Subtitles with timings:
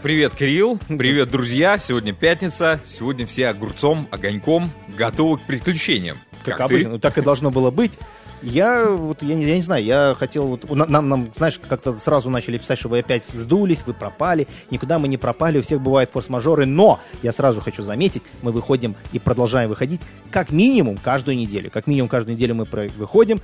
[0.00, 0.78] Привет, Кирилл.
[0.86, 1.76] Привет, друзья.
[1.76, 2.78] Сегодня пятница.
[2.86, 6.18] Сегодня все огурцом, огоньком готовы к приключениям.
[6.44, 7.98] Как, как обычно, ну, так и должно было быть.
[8.40, 12.30] Я вот я не, я не знаю, я хотел вот нам, нам знаешь как-то сразу
[12.30, 16.12] начали писать, что вы опять сдулись, вы пропали, никуда мы не пропали, у всех бывают
[16.12, 21.72] форс-мажоры, но я сразу хочу заметить, мы выходим и продолжаем выходить как минимум каждую неделю,
[21.72, 23.40] как минимум каждую неделю мы выходим,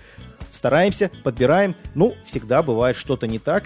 [0.52, 3.64] стараемся, подбираем, ну всегда бывает что-то не так,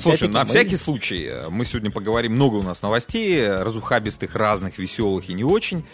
[0.00, 0.46] Слушай, на мы...
[0.46, 5.44] всякий случай, э, мы сегодня поговорим, много у нас новостей, разухабистых, разных, веселых и не
[5.44, 5.84] очень.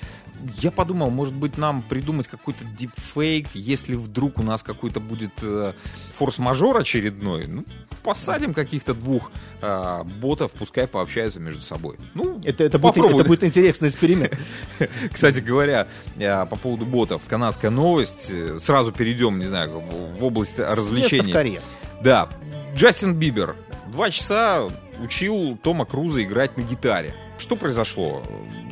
[0.61, 5.73] Я подумал, может быть, нам придумать какой-то дипфейк, если вдруг у нас какой-то будет э,
[6.17, 7.65] форс-мажор очередной, ну,
[8.03, 11.97] посадим каких-то двух э, ботов, пускай пообщаются между собой.
[12.15, 14.39] Ну, это, это, будет, это будет интересный эксперимент.
[15.12, 20.59] Кстати говоря, э, по поводу ботов, канадская новость, э, сразу перейдем, не знаю, в область
[20.59, 21.61] развлечений.
[22.01, 22.29] Да,
[22.75, 23.57] Джастин Бибер
[23.91, 24.69] два часа
[25.01, 27.15] учил Тома Круза играть на гитаре.
[27.38, 28.23] Что произошло?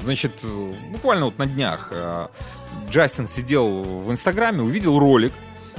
[0.03, 0.45] Значит,
[0.91, 2.29] буквально вот на днях э,
[2.91, 5.33] Джастин сидел в Инстаграме, увидел ролик,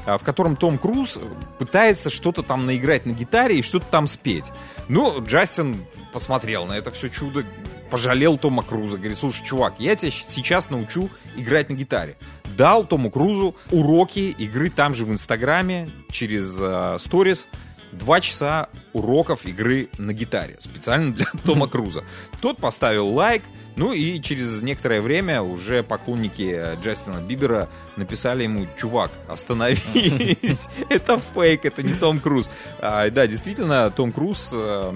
[0.05, 1.19] э, в котором Том Круз
[1.59, 4.51] пытается что-то там наиграть на гитаре и что-то там спеть.
[4.87, 7.43] Ну, Джастин посмотрел на это все чудо,
[7.89, 12.17] пожалел Тома Круза, говорит, слушай, чувак, я тебя сейчас научу играть на гитаре.
[12.55, 18.69] Дал Тому Крузу уроки игры там же в Инстаграме через э, сторис, uh, два часа
[18.93, 22.03] уроков игры на гитаре, специально для Тома Круза.
[22.41, 23.43] Тот поставил лайк,
[23.75, 31.65] ну и через некоторое время уже поклонники Джастина Бибера написали ему, чувак, остановись, это фейк,
[31.65, 32.49] это не Том Круз.
[32.79, 34.93] А, да, действительно, Том Круз, э,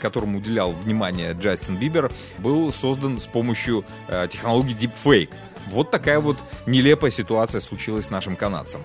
[0.00, 5.30] которому уделял внимание Джастин Бибер, был создан с помощью э, технологии Deepfake.
[5.68, 8.80] Вот такая вот нелепая ситуация случилась с нашим канадцем.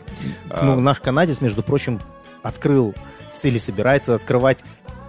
[0.62, 2.00] Ну, наш канадец, между прочим,
[2.44, 2.94] открыл
[3.42, 4.64] или собирается открывать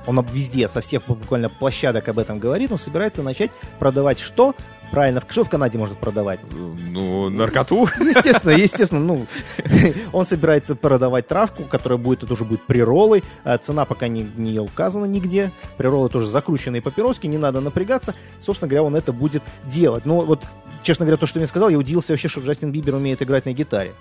[0.06, 4.54] он везде, со всех буквально площадок об этом говорит, он собирается начать продавать что?
[4.90, 6.40] Правильно, что в Канаде может продавать?
[6.52, 7.88] Ну, наркоту.
[7.98, 9.00] Естественно, естественно.
[9.00, 9.26] Ну,
[10.12, 13.24] он собирается продавать травку, которая будет, это уже будет приролой.
[13.42, 15.50] А цена пока не, не указана нигде.
[15.78, 18.14] Приролы тоже закрученные папироски, не надо напрягаться.
[18.38, 20.04] Собственно говоря, он это будет делать.
[20.04, 20.44] Но вот,
[20.84, 23.52] честно говоря, то, что мне сказал, я удивился вообще, что Джастин Бибер умеет играть на
[23.52, 23.94] гитаре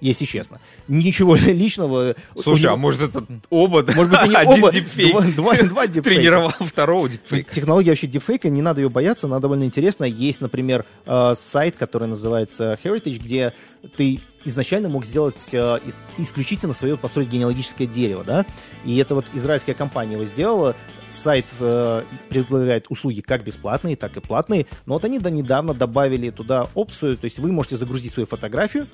[0.00, 0.60] если честно.
[0.88, 2.14] Ничего личного.
[2.36, 2.72] Слушай, него...
[2.72, 6.10] а может это оба, может быть, они один оба, дипфейк два, два, два дипфейка.
[6.10, 7.54] тренировал второго дипфейка.
[7.54, 10.08] Технология вообще дипфейка, не надо ее бояться, она довольно интересная.
[10.08, 13.54] Есть, например, э, сайт, который называется Heritage, где
[13.96, 15.78] ты изначально мог сделать э,
[16.18, 18.46] исключительно свое, построить генеалогическое дерево, да,
[18.84, 20.74] и это вот израильская компания его сделала,
[21.08, 26.30] сайт э, предлагает услуги как бесплатные, так и платные, но вот они до недавно добавили
[26.30, 28.86] туда опцию, то есть вы можете загрузить свою фотографию,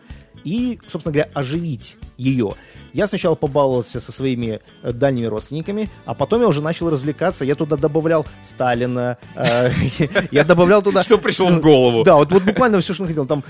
[0.44, 2.52] и, собственно говоря, оживить ее.
[2.92, 7.44] Я сначала побаловался со своими э, дальними родственниками, а потом я уже начал развлекаться.
[7.44, 9.70] Я туда добавлял Сталина, э,
[10.30, 11.02] я добавлял туда...
[11.02, 12.04] Что пришло в голову.
[12.04, 13.26] Да, вот буквально все, что хотел.
[13.26, 13.44] Там,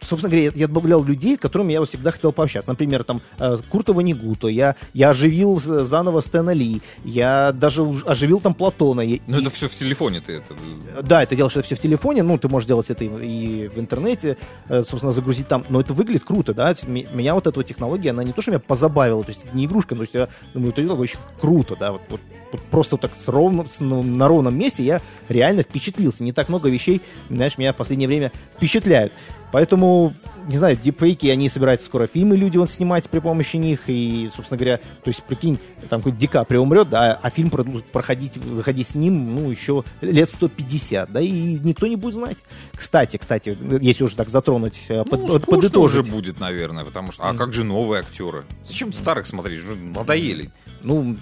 [0.00, 2.70] собственно говоря, я добавлял людей, с которыми я всегда хотел пообщаться.
[2.70, 3.22] Например, там
[3.70, 9.02] Курта Ванигута, я, я оживил заново Стэна Ли, я даже оживил там Платона.
[9.26, 10.54] Ну, это все в телефоне ты это...
[11.02, 14.36] Да, это делаешь это все в телефоне, ну, ты можешь делать это и в интернете,
[14.68, 18.42] собственно, загрузить там, но это выглядит круто, да, меня вот эта технология, она не то,
[18.42, 21.76] что меня позабавила, то есть это не игрушка, то есть я думаю, это очень круто,
[21.78, 22.20] да, вот, вот,
[22.52, 26.22] вот просто так с ровно, с, ну, на ровном месте я реально впечатлился.
[26.22, 27.00] Не так много вещей,
[27.30, 29.12] знаешь, меня в последнее время впечатляют.
[29.52, 30.14] Поэтому,
[30.48, 34.58] не знаю, дипфейки, они собираются скоро фильмы люди он снимать при помощи них, и, собственно
[34.58, 35.58] говоря, то есть, прикинь,
[35.88, 40.30] там какой-то Ди Каприо умрет, да, а фильм проходить, выходить с ним, ну, еще лет
[40.30, 42.36] 150, да, и никто не будет знать.
[42.74, 46.02] Кстати, кстати, если уже так затронуть, э, ну, под, подытожить.
[46.02, 48.44] уже будет, наверное, потому что, а как же новые актеры?
[48.64, 49.60] Зачем старых смотреть?
[49.60, 50.50] Уже надоели.
[50.82, 51.16] Ну,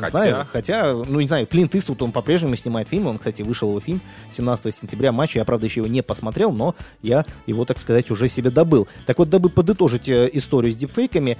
[0.00, 0.18] Хотя...
[0.18, 3.80] Знаю, хотя, ну, не знаю, Клинт Иствуд, он по-прежнему снимает фильмы, он, кстати, вышел его
[3.80, 4.00] фильм
[4.30, 8.28] 17 сентября, матч, я, правда, еще его не посмотрел, но я его, так сказать, уже
[8.28, 8.88] себе добыл.
[9.06, 11.38] Так вот, дабы подытожить э, историю с дипфейками,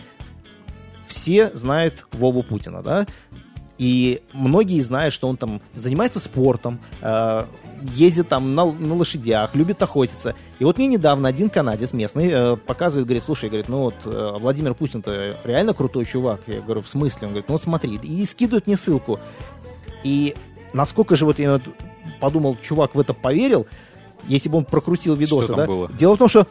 [1.07, 3.07] все знают Вову Путина, да,
[3.79, 7.45] и многие знают, что он там занимается спортом, э,
[7.95, 10.35] ездит там на, на лошадях, любит охотиться.
[10.59, 14.37] И вот мне недавно один канадец местный э, показывает, говорит, слушай, говорит, ну вот э,
[14.39, 16.41] Владимир Путин-то реально крутой чувак.
[16.47, 17.27] Я говорю, в смысле?
[17.27, 17.97] Он говорит, ну вот смотри.
[18.03, 19.21] И скидывает мне ссылку.
[20.05, 20.35] И
[20.73, 21.63] насколько же вот я вот
[22.21, 23.67] подумал, чувак в это поверил,
[24.27, 25.67] если бы он прокрутил видосы, да?
[25.67, 25.91] Было?
[25.93, 26.47] Дело в том, что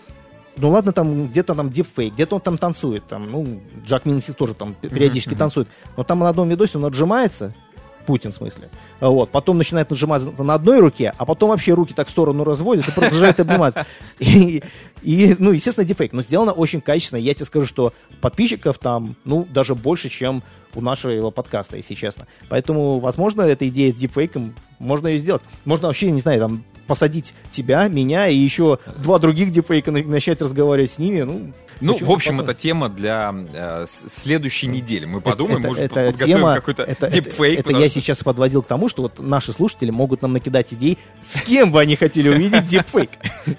[0.57, 3.45] ну ладно, там где-то там дипфейк, где-то он там танцует, там, ну,
[3.85, 5.37] Джак Минси тоже там периодически mm-hmm.
[5.37, 7.53] танцует, но там на одном видосе он отжимается,
[8.07, 8.69] Путин в смысле.
[9.01, 9.29] Вот.
[9.29, 12.91] Потом начинает нажимать на одной руке, а потом вообще руки так в сторону разводит и
[12.91, 13.75] продолжает обнимать.
[14.19, 14.63] И,
[15.03, 16.11] и, ну, естественно, дефейк.
[16.13, 17.19] Но сделано очень качественно.
[17.19, 20.41] Я тебе скажу, что подписчиков там, ну, даже больше, чем
[20.73, 22.25] у нашего подкаста, если честно.
[22.49, 25.43] Поэтому, возможно, эта идея с дипфейком, можно ее сделать.
[25.65, 30.91] Можно вообще, не знаю, там, посадить тебя, меня и еще два других дипфейка, начать разговаривать
[30.91, 35.05] с ними, ну, ну, Почему в общем, это тема для э, следующей недели.
[35.05, 37.59] Мы подумаем, это, может, это подготовим тема, какой-то это, дипфейк.
[37.59, 40.97] Это, это я сейчас подводил к тому, что вот наши слушатели могут нам накидать идей,
[41.21, 43.11] с кем бы они хотели увидеть дипфейк.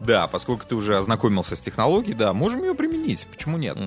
[0.00, 3.26] Да, поскольку ты уже ознакомился с технологией, да, можем ее применить.
[3.32, 3.78] Почему нет?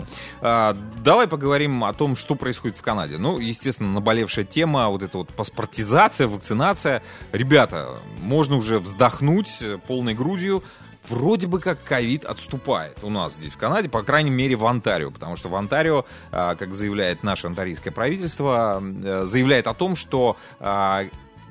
[0.42, 3.18] А, давай поговорим о том, что происходит в Канаде.
[3.18, 7.04] Ну, естественно, наболевшая тема, вот эта вот паспортизация, вакцинация.
[7.32, 10.64] Ребята, можно уже вздохнуть полной грудью
[11.08, 15.12] вроде бы как ковид отступает у нас здесь в Канаде, по крайней мере в Онтарио,
[15.12, 20.38] потому что в Онтарио, а, как заявляет наше онтарийское правительство, э, заявляет о том, что
[20.60, 21.04] а,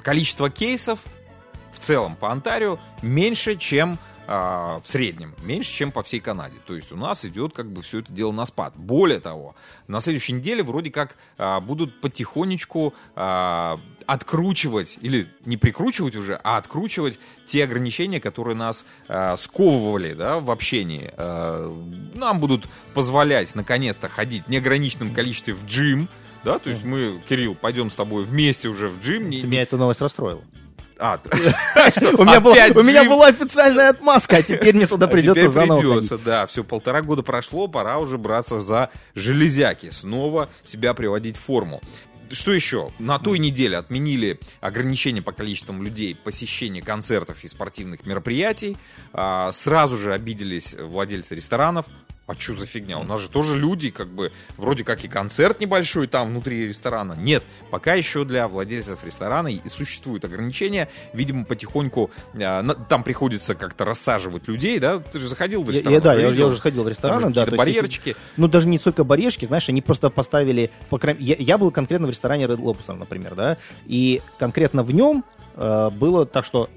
[0.03, 1.01] количество кейсов
[1.73, 6.57] в целом по Онтарио меньше, чем в среднем, меньше, чем по всей Канаде.
[6.67, 8.75] То есть у нас идет как бы все это дело на спад.
[8.77, 16.15] Более того, на следующей неделе вроде как а, будут потихонечку а, откручивать, или не прикручивать
[16.15, 21.11] уже, а откручивать те ограничения, которые нас а, сковывали да, в общении.
[21.17, 21.71] А,
[22.15, 26.09] нам будут позволять наконец-то ходить в неограниченном количестве в джим,
[26.45, 29.29] да, то есть мы, Кирилл, пойдем с тобой вместе уже в джим.
[29.29, 30.43] Меня эта новость расстроила.
[30.99, 31.21] А,
[32.19, 35.79] у меня, была, у меня была официальная отмазка, а теперь мне туда а придется заново.
[35.79, 36.47] придется, да.
[36.47, 41.81] Все, полтора года прошло, пора уже браться за железяки, снова себя приводить в форму.
[42.31, 42.91] Что еще?
[42.99, 48.77] На той неделе отменили ограничения по количеству людей посещения концертов и спортивных мероприятий.
[49.13, 51.87] А, сразу же обиделись владельцы ресторанов
[52.29, 52.99] а что за фигня?
[52.99, 57.15] У нас же тоже люди, как бы, вроде как и концерт небольшой там внутри ресторана.
[57.15, 60.91] Нет, пока еще для владельцев ресторана и существуют ограничения.
[61.15, 64.99] Видимо, потихоньку э, там приходится как-то рассаживать людей, да?
[64.99, 65.95] Ты же заходил в ресторан?
[65.95, 67.47] Я, да, я, я уже ходил в ресторан, да.
[67.47, 68.09] барьерчики.
[68.09, 70.71] Есть, ну, даже не столько барьерчики, знаешь, они просто поставили...
[70.91, 71.25] По крайней...
[71.25, 75.25] я, я был конкретно в ресторане Red Lobster, например, да, и конкретно в нем
[75.57, 76.69] э, было так, что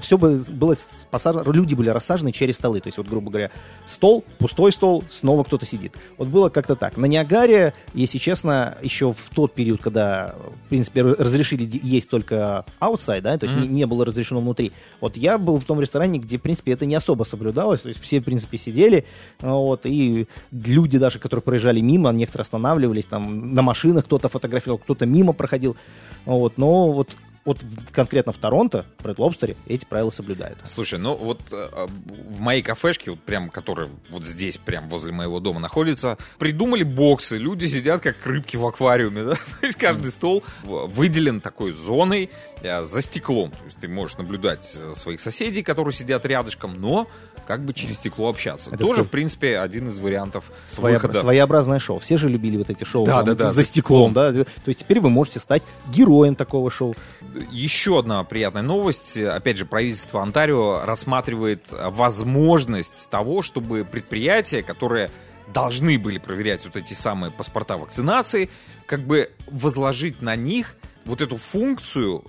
[0.00, 0.74] все было
[1.10, 2.80] посажено, люди были рассажены через столы.
[2.80, 3.50] То есть, вот, грубо говоря,
[3.84, 5.96] стол, пустой стол, снова кто-то сидит.
[6.18, 6.96] Вот было как-то так.
[6.96, 10.34] На Ниагаре, если честно, еще в тот период, когда,
[10.66, 13.68] в принципе, разрешили есть только outside, да, то есть mm-hmm.
[13.68, 14.72] не, не было разрешено внутри.
[15.00, 17.80] Вот я был в том ресторане, где, в принципе, это не особо соблюдалось.
[17.80, 19.04] То есть все, в принципе, сидели,
[19.40, 25.06] вот, и люди даже, которые проезжали мимо, некоторые останавливались, там, на машинах кто-то фотографировал, кто-то
[25.06, 25.76] мимо проходил.
[26.24, 27.10] Вот, но вот
[27.44, 27.58] вот
[27.92, 30.58] конкретно в Торонто, в Red Lobster, эти правила соблюдают.
[30.64, 35.40] Слушай, ну вот э, в моей кафешке, вот прям, которая вот здесь, прям возле моего
[35.40, 39.34] дома находится, придумали боксы, люди сидят как рыбки в аквариуме, да?
[39.34, 42.30] То есть каждый стол выделен такой зоной
[42.62, 43.50] э, за стеклом.
[43.50, 47.08] То есть ты можешь наблюдать э, своих соседей, которые сидят рядышком, но
[47.46, 48.70] как бы через стекло общаться.
[48.70, 49.04] Это Тоже, такой...
[49.04, 51.02] в принципе, один из вариантов Своеоб...
[51.02, 51.20] выхода.
[51.20, 51.98] Своеобразное шоу.
[51.98, 54.44] Все же любили вот эти шоу да, да, да, за стеклом, стеклом, да?
[54.44, 55.62] То есть теперь вы можете стать
[55.92, 56.94] героем такого шоу
[57.50, 59.16] еще одна приятная новость.
[59.16, 65.10] Опять же, правительство Онтарио рассматривает возможность того, чтобы предприятия, которые
[65.52, 68.50] должны были проверять вот эти самые паспорта вакцинации,
[68.86, 72.24] как бы возложить на них вот эту функцию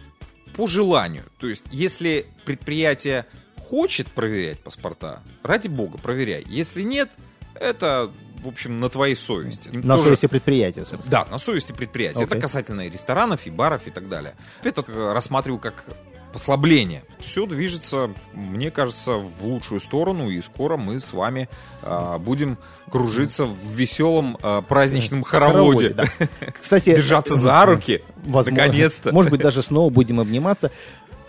[0.56, 1.26] по желанию.
[1.40, 3.26] То есть, если предприятие
[3.58, 6.44] хочет проверять паспорта, ради бога, проверяй.
[6.48, 7.12] Если нет,
[7.56, 8.12] это
[8.46, 9.70] в общем, на твоей совести.
[9.70, 10.10] На Тоже...
[10.10, 11.12] совести предприятия, собственно.
[11.12, 12.22] Да, на совести предприятия.
[12.22, 12.26] Okay.
[12.26, 14.36] Это касательно и ресторанов, и баров, и так далее.
[14.64, 14.84] Это
[15.14, 15.86] рассматриваю как
[16.32, 17.04] послабление.
[17.20, 21.48] Все движется, мне кажется, в лучшую сторону, и скоро мы с вами
[21.82, 22.58] э, будем
[22.92, 25.94] кружиться в веселом э, праздничном хороводе.
[25.94, 26.52] хороводе да.
[26.60, 29.14] Кстати, держаться за руки, наконец-то.
[29.14, 30.72] Может быть, даже снова будем обниматься.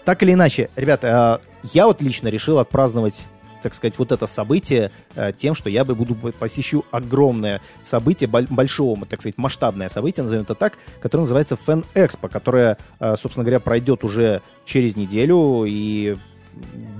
[0.05, 3.25] Так или иначе, ребята, я вот лично решил отпраздновать
[3.67, 9.19] так сказать, вот это событие э, тем, что я буду посещу огромное событие, большого, так
[9.19, 14.05] сказать, масштабное событие, назовем это так, которое называется Fan Expo, которое, э, собственно говоря, пройдет
[14.05, 16.17] уже через неделю, и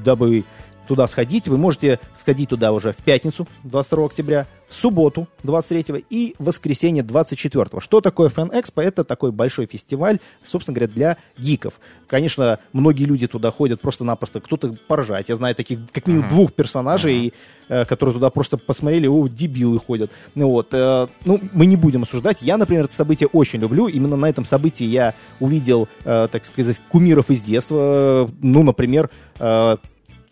[0.05, 0.43] дабы
[0.87, 1.49] туда сходить.
[1.49, 7.67] Вы можете сходить туда уже в пятницу, 22 октября, в субботу, 23 и воскресенье, 24
[7.79, 8.83] Что такое Fan Expo?
[8.83, 11.75] Это такой большой фестиваль, собственно говоря, для гиков.
[12.09, 15.29] Конечно, многие люди туда ходят просто-напросто, кто-то поржать.
[15.29, 16.31] Я знаю таких, как минимум, uh-huh.
[16.31, 17.33] двух персонажей,
[17.69, 17.87] uh-huh.
[17.87, 20.11] которые туда просто посмотрели, о, дебилы ходят.
[20.35, 22.43] Ну, вот, э, ну, мы не будем осуждать.
[22.43, 23.87] Я, например, это событие очень люблю.
[23.87, 28.29] Именно на этом событии я увидел, э, так сказать, кумиров из детства.
[28.41, 29.11] Ну, например,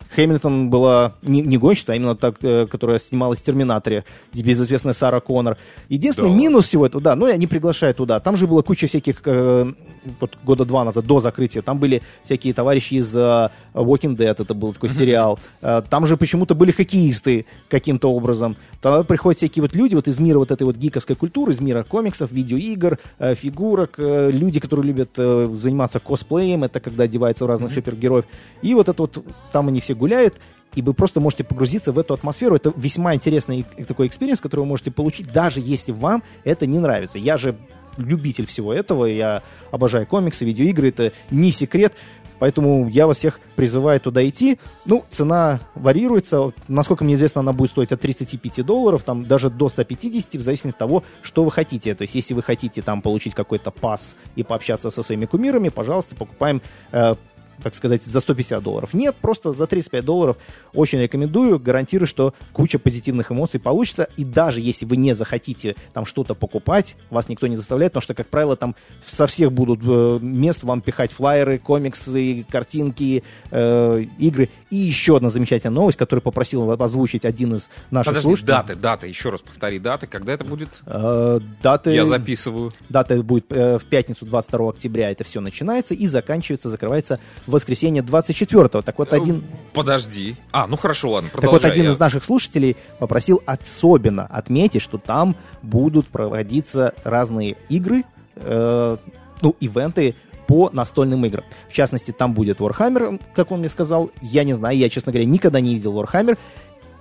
[0.09, 5.19] Хэмилтон была не, не гонщица, а именно та, э, которая снималась в «Терминаторе», безызвестная Сара
[5.19, 5.57] Коннор.
[5.89, 6.35] Единственный да.
[6.35, 8.19] минус всего этого, да, ну, я не приглашаю туда.
[8.19, 9.71] Там же была куча всяких, э,
[10.19, 14.53] вот года два назад, до закрытия, там были всякие товарищи из э, Walking Dead, это
[14.53, 15.39] был такой сериал.
[15.61, 18.55] Э, там же почему-то были хоккеисты каким-то образом.
[18.81, 21.83] Тогда приходят всякие вот люди вот из мира вот этой вот гиковской культуры, из мира
[21.83, 27.47] комиксов, видеоигр, э, фигурок, э, люди, которые любят э, заниматься косплеем, это когда одеваются в
[27.47, 27.75] разных mm-hmm.
[27.75, 28.25] супергероев.
[28.61, 30.39] И вот это вот, там они все гуляют,
[30.75, 32.55] и вы просто можете погрузиться в эту атмосферу.
[32.55, 37.17] Это весьма интересный такой experience, который вы можете получить, даже если вам это не нравится.
[37.17, 37.55] Я же
[37.97, 41.93] любитель всего этого, я обожаю комиксы, видеоигры, это не секрет.
[42.37, 44.59] Поэтому я вас всех призываю туда идти.
[44.85, 46.51] Ну, цена варьируется.
[46.67, 50.75] Насколько мне известно, она будет стоить от 35 долларов, там даже до 150, в зависимости
[50.75, 51.95] от того, что вы хотите.
[51.95, 56.15] То есть, если вы хотите там получить какой-то pass и пообщаться со своими кумирами, пожалуйста,
[56.15, 56.61] покупаем
[56.91, 57.15] э,
[57.61, 58.93] так сказать, за 150 долларов.
[58.93, 60.37] Нет, просто за 35 долларов
[60.73, 61.59] очень рекомендую.
[61.59, 64.07] Гарантирую, что куча позитивных эмоций получится.
[64.17, 68.13] И даже если вы не захотите там что-то покупать, вас никто не заставляет, потому что,
[68.13, 74.49] как правило, там со всех будут э, мест вам пихать флайеры, комиксы, картинки, э, игры.
[74.69, 78.55] И еще одна замечательная новость, которую попросил озвучить один из наших Подожди, слушателей.
[78.55, 80.07] даты, даты, еще раз повтори даты.
[80.07, 80.69] Когда это будет?
[80.85, 81.93] Э, даты...
[81.93, 82.71] Я записываю.
[82.89, 88.01] Дата будет э, в пятницу 22 октября это все начинается и заканчивается, закрывается в воскресенье
[88.01, 88.81] 24-го.
[88.81, 89.43] Так вот один...
[89.73, 90.35] Подожди.
[90.51, 91.59] А, ну хорошо, ладно, продолжай.
[91.59, 91.91] Так вот один я...
[91.91, 98.03] из наших слушателей попросил особенно отметить, что там будут проводиться разные игры,
[98.35, 98.97] э,
[99.41, 100.15] ну, ивенты
[100.47, 101.43] по настольным играм.
[101.69, 104.11] В частности, там будет Warhammer, как он мне сказал.
[104.21, 106.37] Я не знаю, я, честно говоря, никогда не видел Warhammer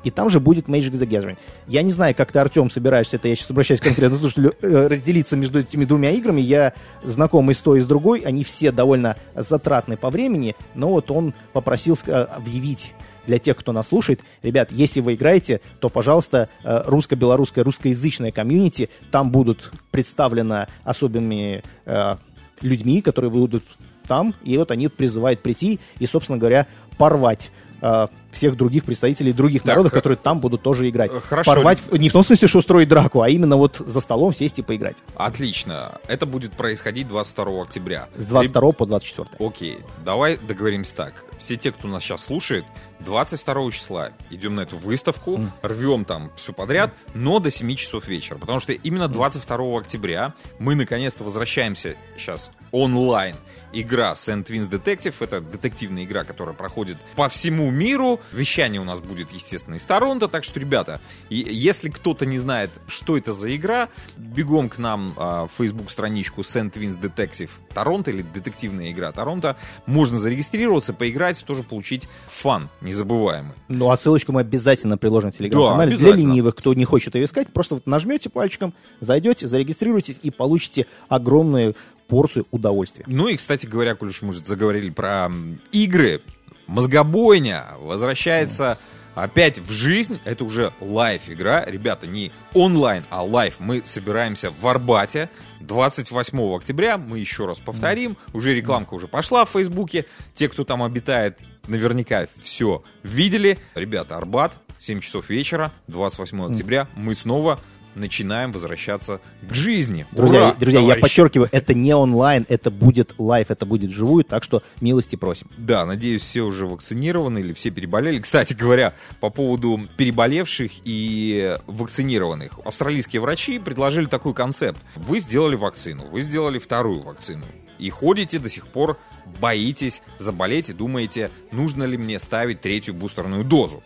[0.05, 1.37] и там же будет Magic the Gathering.
[1.67, 4.87] Я не знаю, как ты, Артем, собираешься, это я сейчас обращаюсь конкретно к слушателю, э,
[4.87, 6.41] разделиться между этими двумя играми.
[6.41, 10.89] Я знаком и с той, и с другой, они все довольно затратны по времени, но
[10.89, 12.95] вот он попросил э, объявить
[13.27, 18.91] для тех, кто нас слушает, ребят, если вы играете, то, пожалуйста, э, русско-белорусская, русскоязычная комьюнити,
[19.11, 22.17] там будут представлены особенными э,
[22.61, 23.65] людьми, которые будут
[24.07, 26.67] там, и вот они призывают прийти и, собственно говоря,
[26.99, 27.51] порвать
[27.81, 31.11] э, всех других представителей других так, народов, которые там будут тоже играть.
[31.29, 31.55] Хорошо.
[31.55, 34.63] Порвать не в том смысле, что устроить драку, а именно вот за столом сесть и
[34.63, 34.97] поиграть.
[35.15, 36.01] Отлично.
[36.09, 38.09] Это будет происходить 22 октября.
[38.17, 39.29] С 22 по 24.
[39.39, 39.79] Окей.
[40.05, 41.25] Давай договоримся так.
[41.39, 42.65] Все те, кто нас сейчас слушает,
[43.01, 45.49] 22 числа идем на эту выставку, mm.
[45.63, 47.11] рвем там все подряд, mm.
[47.15, 48.39] но до 7 часов вечера.
[48.39, 53.37] Потому что именно 22 октября мы наконец-то возвращаемся сейчас онлайн
[53.75, 54.45] игра St.
[54.45, 55.15] Twins Detective.
[55.21, 58.21] Это детективная игра, которая проходит по всему миру.
[58.33, 60.29] Вещание у нас будет, естественно, из Торонто.
[60.29, 65.47] Так что, ребята, если кто-то не знает, что это за игра, бегом к нам а,
[65.47, 66.73] в Facebook страничку St.
[66.73, 69.57] Twins Detective Торонто или детективная игра Торонто.
[69.87, 73.55] Можно зарегистрироваться, поиграть, тоже получить фан незабываемый.
[73.69, 75.97] Ну, а ссылочку мы обязательно приложим в телеграм-канале.
[75.97, 80.31] Да, Для ленивых, кто не хочет ее искать, просто вот нажмете пальчиком, зайдете, зарегистрируйтесь и
[80.31, 81.75] получите огромную
[82.07, 83.05] порцию удовольствия.
[83.07, 85.31] Ну и, кстати говоря, коль уж мы заговорили про
[85.73, 86.23] игры,
[86.67, 88.79] мозгобойня возвращается
[89.15, 90.19] опять в жизнь.
[90.25, 91.65] Это уже live игра.
[91.65, 93.57] Ребята, не онлайн, а live.
[93.61, 95.31] Мы собираемся в Арбате
[95.61, 96.99] 28 октября.
[96.99, 98.17] Мы еще раз повторим.
[98.33, 100.07] Уже рекламка уже пошла в Фейсбуке.
[100.35, 103.59] Те, кто там обитает, наверняка все видели.
[103.75, 106.89] Ребята, Арбат, 7 часов вечера, 28 октября.
[106.97, 107.59] Мы снова
[107.95, 110.07] начинаем возвращаться к жизни.
[110.13, 114.43] Друзья, Ура, друзья я подчеркиваю, это не онлайн, это будет live, это будет вживую, так
[114.43, 115.51] что милости просим.
[115.57, 118.19] Да, надеюсь, все уже вакцинированы или все переболели.
[118.19, 122.61] Кстати говоря, по поводу переболевших и вакцинированных.
[122.65, 124.81] Австралийские врачи предложили такой концепт.
[124.97, 127.45] Вы сделали вакцину, вы сделали вторую вакцину
[127.79, 128.99] и ходите до сих пор,
[129.41, 133.83] боитесь заболеть и думаете, нужно ли мне ставить третью бустерную дозу.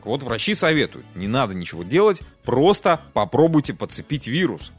[0.00, 4.72] Так вот, врачи советуют, не надо ничего делать, просто попробуйте подцепить вирус.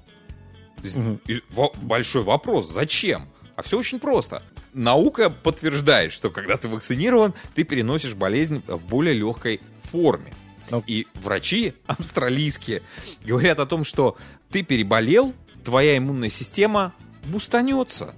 [0.84, 1.74] Угу.
[1.84, 3.30] Большой вопрос, зачем?
[3.56, 4.42] А все очень просто.
[4.74, 9.62] Наука подтверждает, что когда ты вакцинирован, ты переносишь болезнь в более легкой
[9.92, 10.34] форме.
[10.72, 10.84] Ну.
[10.88, 12.82] И врачи австралийские
[13.24, 14.18] говорят о том, что
[14.50, 18.16] ты переболел, твоя иммунная система бустанется.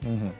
[0.00, 0.32] Угу.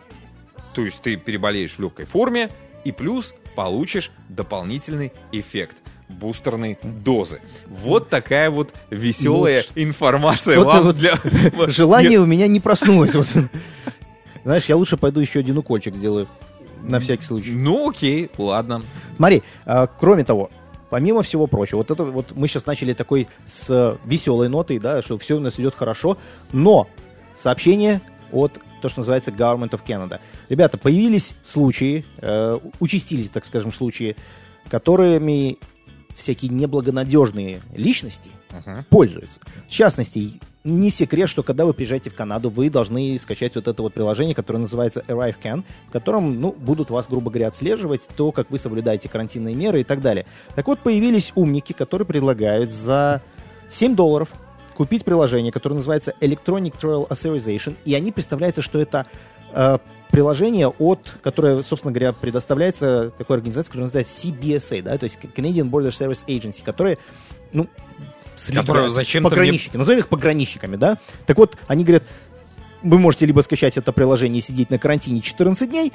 [0.76, 2.48] То есть ты переболеешь в легкой форме
[2.86, 5.76] и плюс получишь дополнительный эффект
[6.08, 7.40] бустерной дозы.
[7.68, 11.18] Вот такая вот веселая ну, информация вот, вам вот, для...
[11.68, 13.12] Желание у меня не проснулось.
[14.44, 16.28] Знаешь, я лучше пойду еще один укольчик сделаю.
[16.82, 17.50] На всякий случай.
[17.50, 18.82] Ну, окей, ладно.
[19.16, 20.50] Смотри, а, кроме того,
[20.88, 25.18] помимо всего прочего, вот это вот мы сейчас начали такой с веселой нотой, да, что
[25.18, 26.16] все у нас идет хорошо,
[26.52, 26.86] но
[27.34, 30.20] сообщение от то, что называется Government of Canada.
[30.48, 34.16] Ребята, появились случаи, э, участились, так скажем, случаи
[34.68, 35.58] которыми
[36.16, 38.84] всякие неблагонадежные личности uh-huh.
[38.88, 39.40] пользуются.
[39.68, 43.82] В частности, не секрет, что когда вы приезжаете в Канаду, вы должны скачать вот это
[43.82, 48.50] вот приложение, которое называется ArriveCan, в котором, ну, будут вас, грубо говоря, отслеживать то, как
[48.50, 50.26] вы соблюдаете карантинные меры и так далее.
[50.54, 53.22] Так вот, появились умники, которые предлагают за
[53.70, 54.30] 7 долларов
[54.76, 59.06] купить приложение, которое называется Electronic Travel Authorization, и они представляются, что это
[59.52, 59.78] э,
[60.10, 65.70] приложение от, которое, собственно говоря, предоставляется такой организацией, которая называется CBSA, да, то есть Canadian
[65.70, 66.98] Border Service Agency, которая,
[67.52, 67.68] ну,
[68.54, 69.78] Которые зачем пограничники, мне...
[69.78, 70.98] назовем их пограничниками, да?
[71.24, 72.04] Так вот, они говорят,
[72.82, 75.92] вы можете либо скачать это приложение и сидеть на карантине 14 дней,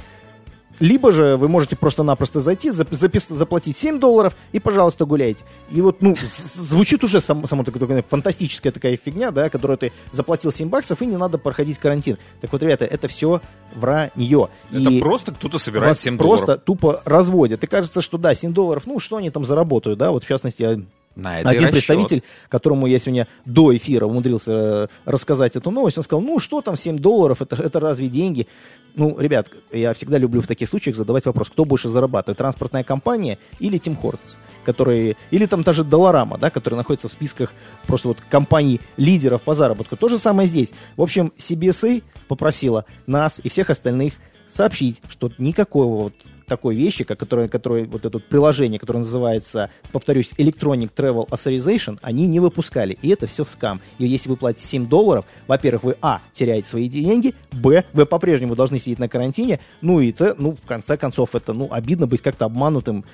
[0.82, 5.46] либо же вы можете просто-напросто зайти, заплатить 7 долларов и, пожалуйста, гуляйте.
[5.70, 6.18] И вот, ну,
[6.56, 11.06] звучит уже сам, само такая фантастическая такая фигня, да, которую ты заплатил 7 баксов и
[11.06, 12.18] не надо проходить карантин.
[12.42, 13.42] Так вот, ребята, это все
[13.76, 14.50] вранье.
[14.72, 16.46] Это и просто кто-то собирает 7 долларов.
[16.46, 17.64] Просто тупо разводят.
[17.64, 20.84] И кажется, что да, 7 долларов, ну, что они там заработают, да, вот в частности,
[21.16, 26.04] на это Один представитель, которому я сегодня до эфира умудрился э, рассказать эту новость, он
[26.04, 28.48] сказал, ну что там 7 долларов, это, это разве деньги?
[28.96, 33.38] Ну, ребят, я всегда люблю в таких случаях задавать вопрос, кто больше зарабатывает, транспортная компания
[33.60, 34.38] или Тим Хортонс?
[34.64, 37.52] которые, или там даже Долларама, да, который находится в списках
[37.88, 39.98] просто вот компаний лидеров по заработку.
[39.98, 40.72] То же самое здесь.
[40.98, 44.14] В общем, CBSA попросила нас и всех остальных
[44.48, 46.14] сообщить, что никакого вот
[46.52, 52.28] такой вещи, как, которое, которое, вот это приложение, которое называется, повторюсь, Electronic Travel Authorization, они
[52.28, 52.98] не выпускали.
[53.02, 53.80] И это все скам.
[54.00, 58.58] И если вы платите 7 долларов, во-первых, вы, а, теряете свои деньги, б, вы по-прежнему
[58.58, 62.22] должны сидеть на карантине, ну и, c, ну, в конце концов, это, ну, обидно быть
[62.22, 63.06] как-то обманутым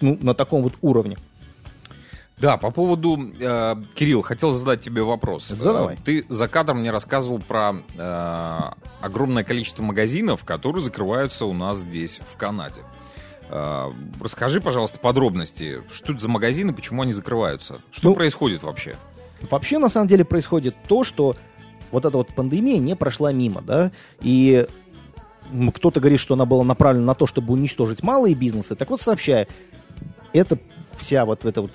[0.00, 1.18] ну, на таком вот уровне.
[2.38, 5.48] Да, по поводу, э, Кирилл, хотел задать тебе вопрос.
[5.48, 5.96] Задавай.
[6.04, 8.60] Ты за кадром мне рассказывал про э,
[9.00, 12.82] огромное количество магазинов, которые закрываются у нас здесь, в Канаде.
[13.48, 13.90] Э,
[14.20, 15.82] расскажи, пожалуйста, подробности.
[15.90, 17.80] Что это за магазины, почему они закрываются?
[17.90, 18.96] Что ну, происходит вообще?
[19.50, 21.36] Вообще, на самом деле, происходит то, что
[21.90, 24.66] вот эта вот пандемия не прошла мимо, да, и
[25.74, 28.74] кто-то говорит, что она была направлена на то, чтобы уничтожить малые бизнесы.
[28.74, 29.46] Так вот, сообщаю,
[30.32, 30.58] это
[30.98, 31.70] вся вот эта вот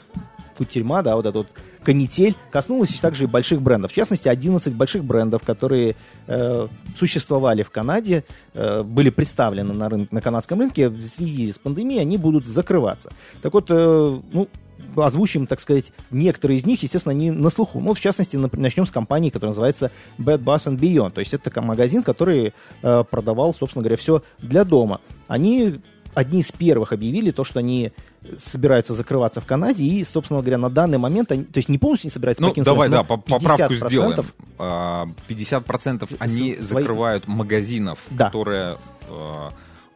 [0.62, 1.48] кутерьма, да, вот эта вот
[1.84, 3.92] канитель коснулась также и больших брендов.
[3.92, 5.96] В частности, 11 больших брендов, которые
[6.28, 11.58] э, существовали в Канаде, э, были представлены на, рынке, на канадском рынке, в связи с
[11.58, 13.10] пандемией они будут закрываться.
[13.42, 14.48] Так вот, э, ну,
[14.96, 17.80] озвучим, так сказать, некоторые из них, естественно, они на слуху.
[17.80, 21.14] Ну, в частности, начнем с компании, которая называется Bad Bass and Beyond.
[21.14, 25.02] То есть это магазин, который э, продавал, собственно говоря, все для дома.
[25.28, 25.82] Они
[26.14, 27.92] одни из первых объявили то, что они
[28.38, 32.08] собираются закрываться в Канаде, и, собственно говоря, на данный момент, они, то есть не полностью
[32.08, 34.26] не собираются ну, давай, да, поправку сделаем.
[34.58, 36.62] 50% а, они своих...
[36.62, 38.28] закрывают магазинов, да.
[38.28, 38.78] которые
[39.10, 39.50] э,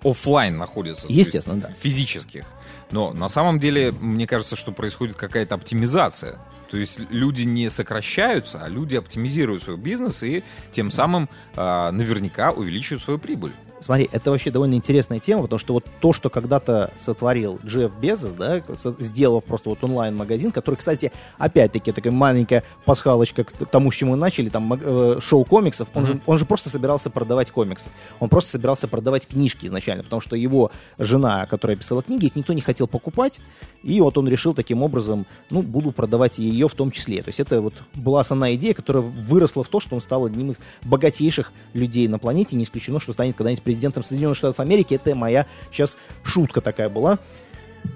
[0.04, 1.08] офлайн находятся.
[1.10, 1.70] Естественно, да.
[1.80, 2.46] Физических.
[2.92, 6.40] Но на самом деле, мне кажется, что происходит какая-то оптимизация.
[6.70, 12.52] То есть люди не сокращаются, а люди оптимизируют свой бизнес и тем самым э, наверняка
[12.52, 13.52] увеличивают свою прибыль.
[13.82, 18.34] Смотри, это вообще довольно интересная тема, потому что вот то, что когда-то сотворил Джефф Безос,
[18.34, 18.64] да,
[19.00, 24.18] сделав просто вот онлайн-магазин, который, кстати, опять-таки такая маленькая пасхалочка к тому, с чему мы
[24.18, 26.08] начали, там, э, шоу комиксов, он, mm-hmm.
[26.08, 27.90] же, он же просто собирался продавать комиксы.
[28.20, 32.54] Он просто собирался продавать книжки изначально, потому что его жена, которая писала книги, их никто
[32.54, 33.42] не хотел покупать,
[33.84, 37.22] и вот он решил таким образом, ну, буду продавать ее в том числе.
[37.22, 40.52] То есть это вот была основная идея, которая выросла в то, что он стал одним
[40.52, 44.94] из богатейших людей на планете, не исключено, что станет когда-нибудь президентом Соединенных Штатов Америки.
[44.94, 47.20] Это моя сейчас шутка такая была,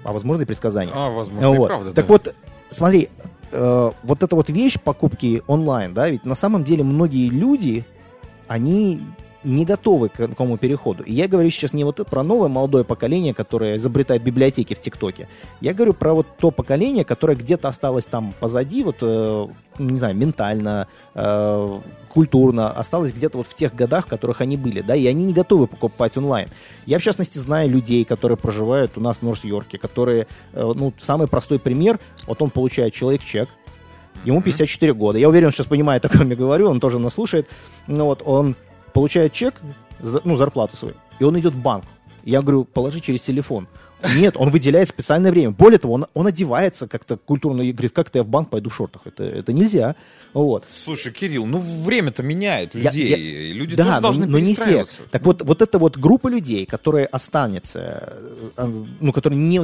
[0.04, 0.92] а возможно и предсказание.
[0.94, 1.64] А, возможно, вот.
[1.64, 2.12] и правда, Так да.
[2.12, 2.34] вот,
[2.68, 3.08] смотри,
[3.52, 7.86] э, вот эта вот вещь покупки онлайн, да, ведь на самом деле многие люди,
[8.48, 9.00] они
[9.44, 11.02] не готовы к такому переходу.
[11.02, 15.28] И я говорю сейчас не вот про новое молодое поколение, которое изобретает библиотеки в ТикТоке.
[15.60, 19.46] Я говорю про вот то поколение, которое где-то осталось там позади, вот, э,
[19.78, 21.80] не знаю, ментально, э,
[22.12, 25.32] культурно, осталось где-то вот в тех годах, в которых они были, да, и они не
[25.32, 26.48] готовы покупать онлайн.
[26.84, 31.28] Я, в частности, знаю людей, которые проживают у нас в Норс-Йорке, которые, э, ну, самый
[31.28, 33.48] простой пример, вот он получает человек чек,
[34.24, 35.18] ему 54 года.
[35.18, 37.48] Я уверен, он сейчас понимает, о ком я говорю, он тоже нас слушает.
[37.86, 38.54] Ну вот, он
[38.92, 39.60] получает чек,
[40.24, 41.84] ну, зарплату свою, и он идет в банк.
[42.24, 43.66] Я говорю, положи через телефон.
[44.16, 45.50] Нет, он выделяет специальное время.
[45.50, 48.74] Более того, он, он одевается как-то культурно и говорит, как-то я в банк пойду в
[48.74, 49.02] шортах.
[49.04, 49.96] Это, это нельзя.
[50.32, 50.64] Вот.
[50.72, 53.08] Слушай, Кирилл, ну время-то меняет людей.
[53.08, 53.52] Я, я...
[53.52, 54.86] Люди да, тоже должны но, но не все.
[55.10, 58.16] Так вот, вот эта вот группа людей, которая останется,
[58.56, 59.60] э, ну, которая не,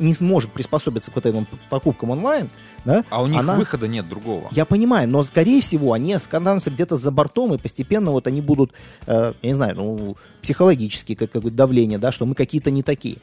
[0.00, 2.50] не сможет приспособиться к вот этим покупкам онлайн,
[2.84, 3.56] да, а у них она...
[3.56, 4.48] выхода нет другого.
[4.52, 8.72] Я понимаю, но скорее всего они останутся где-то за бортом, и постепенно вот они будут,
[9.06, 13.18] э, я не знаю, ну, психологически, как какое-то давление, да, что мы какие-то не такие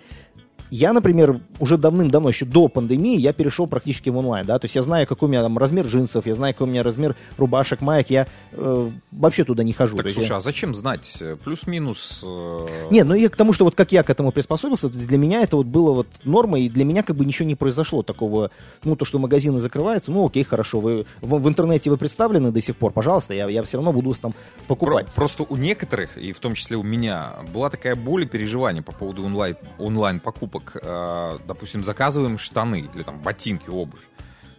[0.76, 4.74] я, например, уже давным-давно, еще до пандемии, я перешел практически в онлайн, да, то есть
[4.74, 7.82] я знаю, какой у меня там размер джинсов, я знаю, какой у меня размер рубашек,
[7.82, 9.98] маек, я э, вообще туда не хожу.
[9.98, 10.38] Так, слушай, я...
[10.38, 11.22] а зачем знать?
[11.44, 12.24] Плюс-минус...
[12.26, 12.90] Э...
[12.90, 15.58] Не, ну я к тому, что вот как я к этому приспособился, для меня это
[15.58, 18.50] вот было вот норма, и для меня как бы ничего не произошло такого,
[18.84, 22.62] ну, то, что магазины закрываются, ну, окей, хорошо, вы в, в интернете вы представлены до
[22.62, 24.34] сих пор, пожалуйста, я, я все равно буду там
[24.68, 25.06] покупать.
[25.06, 28.82] Про, просто у некоторых, и в том числе у меня, была такая боль и переживание
[28.82, 30.63] по поводу онлайн, онлайн-покупок.
[30.82, 34.04] Э, допустим, заказываем штаны или там ботинки, обувь.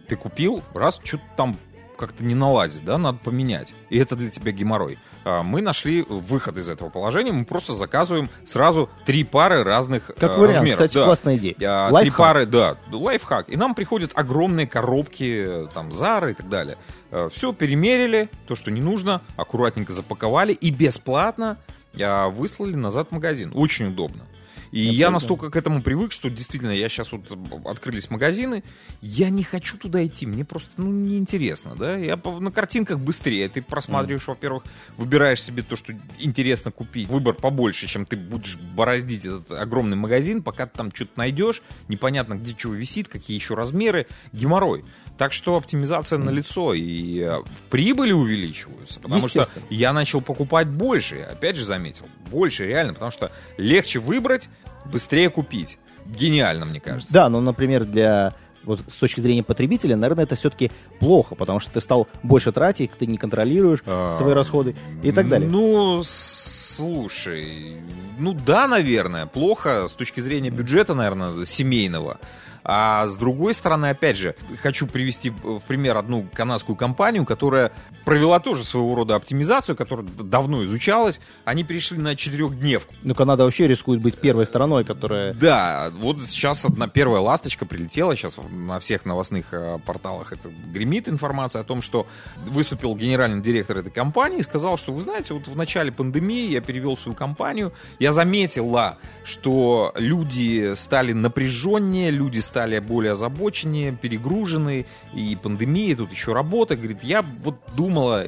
[0.07, 1.57] Ты купил, раз, что-то там
[1.95, 3.73] как-то не налазит, да, надо поменять.
[3.89, 4.99] И это для тебя геморрой.
[5.23, 10.23] А, мы нашли выход из этого положения, мы просто заказываем сразу три пары разных как
[10.23, 10.75] а, вариант, размеров.
[10.75, 11.05] Кстати, да.
[11.05, 11.55] классная идея.
[11.63, 13.49] А, три пары, да, лайфхак.
[13.49, 16.77] И нам приходят огромные коробки, там, Зары и так далее.
[17.11, 21.57] А, все перемерили, то, что не нужно, аккуратненько запаковали и бесплатно
[21.93, 23.53] выслали назад в магазин.
[23.55, 24.23] Очень удобно.
[24.75, 24.99] И Абсолютно.
[24.99, 27.21] я настолько к этому привык, что действительно, я сейчас вот
[27.65, 28.61] открылись магазины,
[28.99, 33.61] я не хочу туда идти, мне просто, ну, неинтересно, да, я на картинках быстрее, ты
[33.61, 34.31] просматриваешь, mm.
[34.31, 34.63] во-первых,
[34.97, 40.43] выбираешь себе то, что интересно купить, выбор побольше, чем ты будешь бороздить этот огромный магазин,
[40.43, 44.83] пока ты там что-то найдешь, непонятно, где чего висит, какие еще размеры, геморрой.
[45.17, 46.23] Так что оптимизация mm.
[46.23, 47.37] на лицо и э,
[47.69, 53.31] прибыли увеличиваются, потому что я начал покупать больше, опять же заметил, больше реально, потому что
[53.57, 54.49] легче выбрать,
[54.85, 55.77] быстрее купить.
[56.05, 57.11] Гениально, мне кажется.
[57.11, 61.71] Да, но, например, для вот с точки зрения потребителя, наверное, это все-таки плохо, потому что
[61.71, 65.49] ты стал больше тратить, ты не контролируешь а, свои расходы и так далее.
[65.49, 67.77] Ну, слушай,
[68.17, 72.19] ну да, наверное, плохо с точки зрения бюджета, наверное, семейного.
[72.67, 77.71] А с другой стороны, опять же, хочу привести в пример одну канадскую компанию, которая
[78.05, 81.21] провела тоже своего рода оптимизацию, которая давно изучалась.
[81.43, 82.95] Они перешли на четырехдневку.
[83.03, 85.33] Ну, Канада вообще рискует быть первой страной, которая...
[85.35, 91.07] Да, вот сейчас одна первая ласточка прилетела, сейчас на всех новостных э, порталах это гремит
[91.07, 92.07] информация о том, что
[92.47, 96.61] выступил генеральный директор этой компании и сказал, что, вы знаете, вот в начале пандемии я
[96.61, 104.85] перевел свою компанию, я заметила, что люди стали напряженнее, люди стали стали более озабоченнее, перегружены,
[105.13, 106.77] и пандемия, тут еще работа.
[106.77, 108.23] Говорит, я вот думала,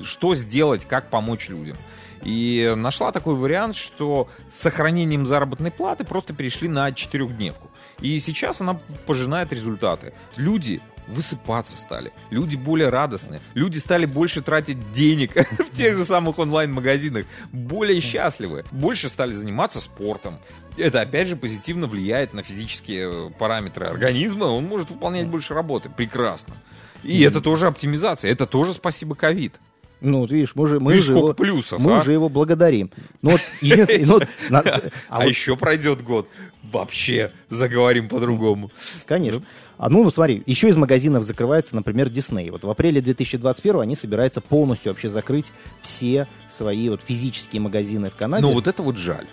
[0.00, 1.76] что сделать, как помочь людям.
[2.22, 7.68] И нашла такой вариант, что с сохранением заработной платы просто перешли на четырехдневку.
[7.98, 10.12] И сейчас она пожинает результаты.
[10.36, 12.12] Люди высыпаться стали.
[12.30, 13.40] Люди более радостные.
[13.54, 17.26] Люди стали больше тратить денег в тех же самых онлайн-магазинах.
[17.52, 18.64] Более счастливы.
[18.70, 20.38] Больше стали заниматься спортом
[20.76, 25.88] это опять же позитивно влияет на физические э, параметры организма, он может выполнять больше работы.
[25.88, 26.54] Прекрасно.
[27.02, 29.60] И это тоже оптимизация, это тоже спасибо ковид.
[30.00, 32.00] Ну, вот видишь, мы же, мы видишь, же его, плюсов, мы а?
[32.00, 32.90] уже его благодарим.
[33.22, 36.28] Ну, вот, ну, а, а еще пройдет год,
[36.74, 38.70] вообще заговорим по-другому.
[39.06, 39.42] Конечно.
[39.76, 42.50] А ну, смотри, еще из магазинов закрывается, например, Disney.
[42.50, 48.16] Вот в апреле 2021 они собираются полностью вообще закрыть все свои вот физические магазины в
[48.16, 48.42] Канаде.
[48.42, 49.26] Ну, вот это вот жаль.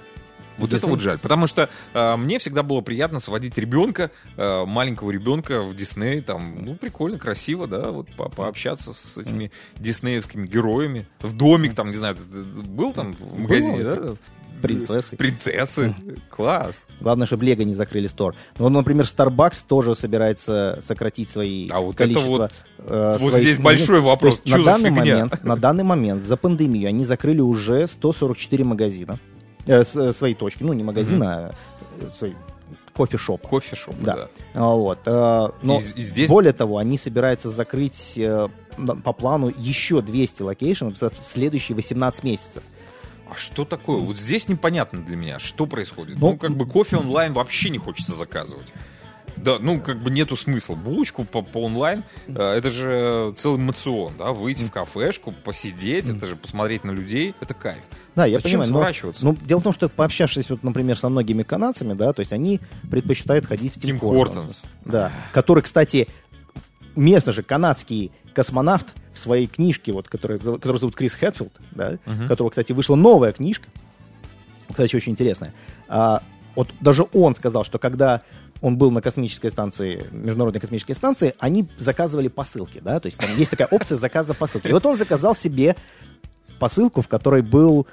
[0.57, 5.09] Вот это вот жаль, потому что э, мне всегда было приятно сводить ребенка, э, маленького
[5.09, 11.07] ребенка в Дисней, там, ну, прикольно, красиво, да, вот по пообщаться с этими диснеевскими героями,
[11.19, 13.95] в домик, там, не знаю, был там в магазине, было.
[13.95, 14.13] да?
[14.61, 15.15] Принцессы.
[15.15, 15.95] Принцессы.
[16.29, 16.85] Класс.
[16.99, 18.35] Главное, чтобы Лего не закрыли store.
[18.59, 22.45] Ну, например, Starbucks тоже собирается сократить свои а вот количество.
[22.45, 24.41] Это вот, э, вот здесь большой вопрос.
[24.45, 29.17] Что на данный момент, на данный момент за пандемию они закрыли уже 144 магазина.
[29.67, 30.63] Э, э, свои точки.
[30.63, 31.55] Ну, не магазин, mm-hmm.
[32.05, 32.33] а свои
[32.93, 33.41] coffee shop.
[33.47, 34.15] Coffee shop, да.
[34.15, 34.29] да.
[34.53, 34.99] А, вот.
[35.05, 36.29] А, но и, и здесь...
[36.29, 38.19] более того, они собираются закрыть
[39.03, 42.63] по плану еще 200 location ов в следующие 18 месяцев.
[43.31, 43.97] А что такое?
[43.97, 46.19] Вот здесь непонятно для меня, что происходит.
[46.19, 48.67] Ну, ну как бы кофе онлайн вообще не хочется заказывать.
[49.37, 50.75] Да, ну, как бы нету смысла.
[50.75, 56.27] Булочку по, по онлайн, э, это же целый мацион, да, выйти в кафешку, посидеть, это
[56.27, 57.83] же посмотреть на людей, это кайф.
[58.15, 58.69] Да, я Зачем понимаю.
[58.69, 59.25] сворачиваться?
[59.25, 62.33] Но, ну, дело в том, что пообщавшись, вот, например, со многими канадцами, да, то есть
[62.33, 64.65] они предпочитают ходить в Тим Хортонс.
[64.83, 66.09] Да, который, кстати,
[66.95, 72.27] местно же канадский космонавт в своей книжке, вот, которая, которая зовут Крис Хэтфилд, да, uh-huh.
[72.27, 73.67] которого, кстати, вышла новая книжка,
[74.69, 75.53] кстати, очень интересная.
[75.87, 76.23] А,
[76.55, 78.21] вот даже он сказал, что когда
[78.61, 83.35] он был на космической станции, международной космической станции, они заказывали посылки, да, то есть там
[83.35, 84.67] есть такая опция заказа посылки.
[84.67, 85.75] И вот он заказал себе
[86.59, 87.87] посылку, в которой был,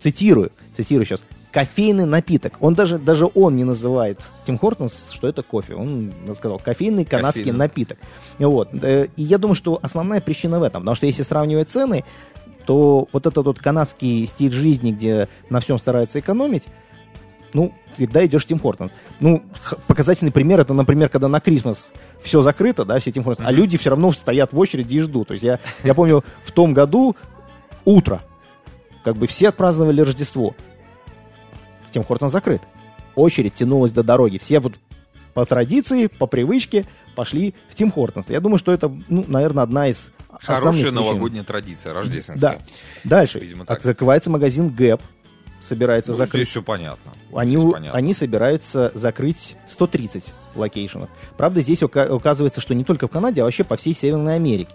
[0.00, 2.54] цитирую, цитирую сейчас, кофейный напиток.
[2.58, 5.76] Он даже, даже он не называет Тим Хортонс, что это кофе.
[5.76, 7.58] Он сказал кофейный канадский Кофейный.
[7.58, 7.98] напиток.
[8.40, 8.70] Вот.
[8.82, 10.82] Э, и я думаю, что основная причина в этом.
[10.82, 12.04] Потому что если сравнивать цены,
[12.66, 16.64] то вот этот вот канадский стиль жизни, где на всем стараются экономить,
[17.52, 18.90] ну, всегда идешь в Тим Хортонс.
[19.20, 19.44] Ну,
[19.86, 21.88] показательный пример, это, например, когда на Крисмас
[22.20, 23.52] все закрыто, да, все Тим Хортонс, mm-hmm.
[23.52, 25.28] а люди все равно стоят в очереди и ждут.
[25.28, 27.14] То есть я, я помню, в том году
[27.84, 28.22] утро,
[29.04, 30.56] как бы все отпраздновали Рождество.
[31.94, 32.60] Тим Хортон закрыт.
[33.14, 34.38] Очередь тянулась до дороги.
[34.38, 34.74] Все вот
[35.32, 38.28] по традиции, по привычке пошли в Tim Hortons.
[38.28, 40.10] Я думаю, что это, ну, наверное, одна из
[40.42, 42.58] Хорошая новогодняя традиция, рождественская.
[42.58, 42.58] Да.
[43.04, 43.38] Дальше.
[43.38, 43.82] Видимо, так.
[43.82, 45.00] Закрывается магазин Gap
[45.60, 46.42] собирается ну, закрыть.
[46.42, 47.12] Здесь все понятно.
[47.32, 47.96] Они, здесь понятно.
[47.96, 51.08] они собираются закрыть 130 location ов.
[51.36, 54.72] Правда, здесь указывается, что не только в Канаде, а вообще по всей Северной Америке.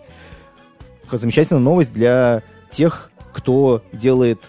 [1.12, 4.40] Замечательная новость для тех, кто делает,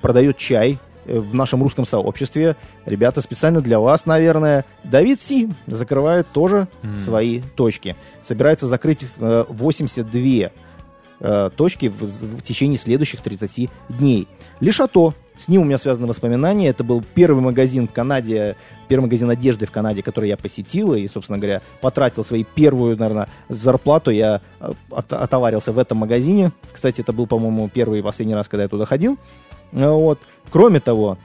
[0.00, 0.78] продает чай
[1.18, 2.56] в нашем русском сообществе.
[2.86, 6.98] Ребята, специально для вас, наверное, Давид Си закрывает тоже mm.
[6.98, 7.96] свои точки.
[8.22, 10.50] Собирается закрыть 82
[11.20, 14.28] э, точки в, в течение следующих 30 дней.
[14.60, 16.68] Лишато с ним у меня связаны воспоминания.
[16.68, 18.56] Это был первый магазин в Канаде,
[18.88, 20.94] первый магазин одежды в Канаде, который я посетил.
[20.94, 24.10] И, собственно говоря, потратил свою первую, наверное, зарплату.
[24.10, 26.52] Я э, от, отоварился в этом магазине.
[26.70, 29.18] Кстати, это был, по-моему, первый и последний раз, когда я туда ходил.
[29.72, 30.18] Э, вот.
[30.50, 31.18] Кроме того,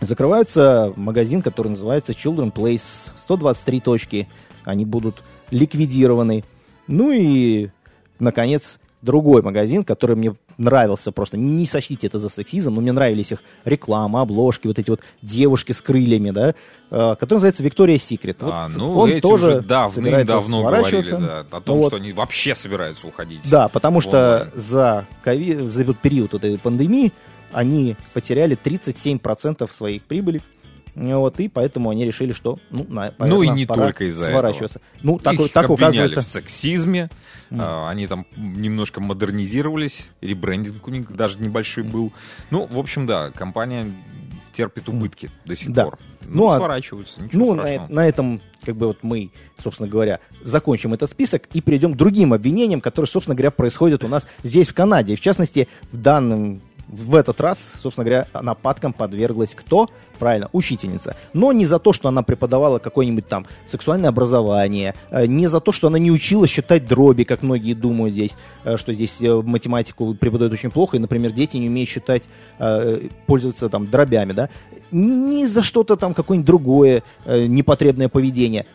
[0.00, 3.10] закрывается магазин, который называется Children Place.
[3.16, 4.28] 123 точки.
[4.64, 6.44] Они будут ликвидированы.
[6.86, 7.70] Ну и,
[8.18, 11.36] наконец, другой магазин, который мне нравился просто.
[11.36, 15.72] Не сочтите это за сексизм, но мне нравились их реклама, обложки, вот эти вот девушки
[15.72, 16.54] с крыльями, да,
[16.90, 18.42] э, который называется Виктория Секрет.
[18.42, 21.88] Вот а, ну, он эти тоже уже давным-давно говорили, да, о том, вот.
[21.88, 23.48] что они вообще собираются уходить.
[23.48, 27.12] Да, потому что за, COVID, за этот период этой пандемии
[27.52, 30.40] они потеряли 37% своих прибыли.
[30.94, 34.80] Вот, и поэтому они решили, что, ну, на, наверное, ну и не только из-за сворачиваться.
[34.80, 35.02] этого.
[35.02, 36.22] Ну, так, Их так указывается.
[36.22, 37.08] в сексизме,
[37.50, 37.58] mm.
[37.60, 42.12] а, они там немножко модернизировались, ребрендинг у них даже небольшой был.
[42.50, 43.86] Ну, в общем, да, компания
[44.52, 45.30] терпит убытки mm.
[45.44, 45.84] до сих да.
[45.84, 45.98] пор.
[46.22, 47.88] Ну, ну а сворачиваются, ничего ну, страшного.
[47.88, 49.30] На, на этом, как бы вот мы,
[49.62, 54.08] собственно говоря, закончим этот список и перейдем к другим обвинениям, которые, собственно говоря, происходят у
[54.08, 55.14] нас здесь, в Канаде.
[55.14, 59.88] В частности, в данном в этот раз, собственно говоря, нападкам подверглась кто?
[60.18, 61.16] Правильно, учительница.
[61.32, 65.70] Но не за то, что она преподавала какое-нибудь там сексуальное образование, э, не за то,
[65.70, 70.14] что она не училась считать дроби, как многие думают здесь, э, что здесь э, математику
[70.14, 72.24] преподают очень плохо, и, например, дети не умеют считать,
[73.26, 74.48] пользоваться там дробями, да.
[74.90, 78.66] Не за что-то там какое-нибудь другое непотребное поведение.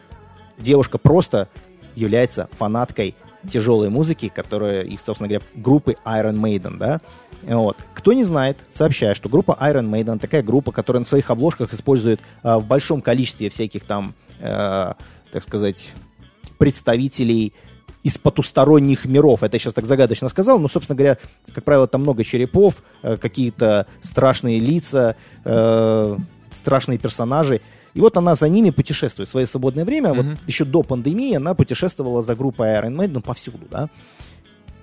[0.58, 1.48] Девушка просто
[1.96, 3.16] является фанаткой
[3.50, 7.02] тяжелой музыки, которая, и, собственно говоря, группы Iron Maiden, да.
[7.42, 7.78] Вот.
[7.94, 12.22] Кто не знает, сообщаю, что группа Iron Maiden такая группа, которая на своих обложках использует
[12.44, 14.94] э, в большом количестве всяких там, э,
[15.32, 15.92] так сказать,
[16.58, 17.54] представителей
[18.04, 19.44] из потусторонних миров.
[19.44, 21.18] Это я сейчас так загадочно сказал, но, собственно говоря,
[21.54, 26.18] как правило, там много черепов, э, какие-то страшные лица, э,
[26.52, 27.62] страшные персонажи.
[27.94, 30.10] И вот она за ними путешествует в свое свободное время.
[30.10, 30.30] Mm-hmm.
[30.30, 33.90] Вот еще до пандемии она путешествовала за группой Iron Maiden повсюду, да.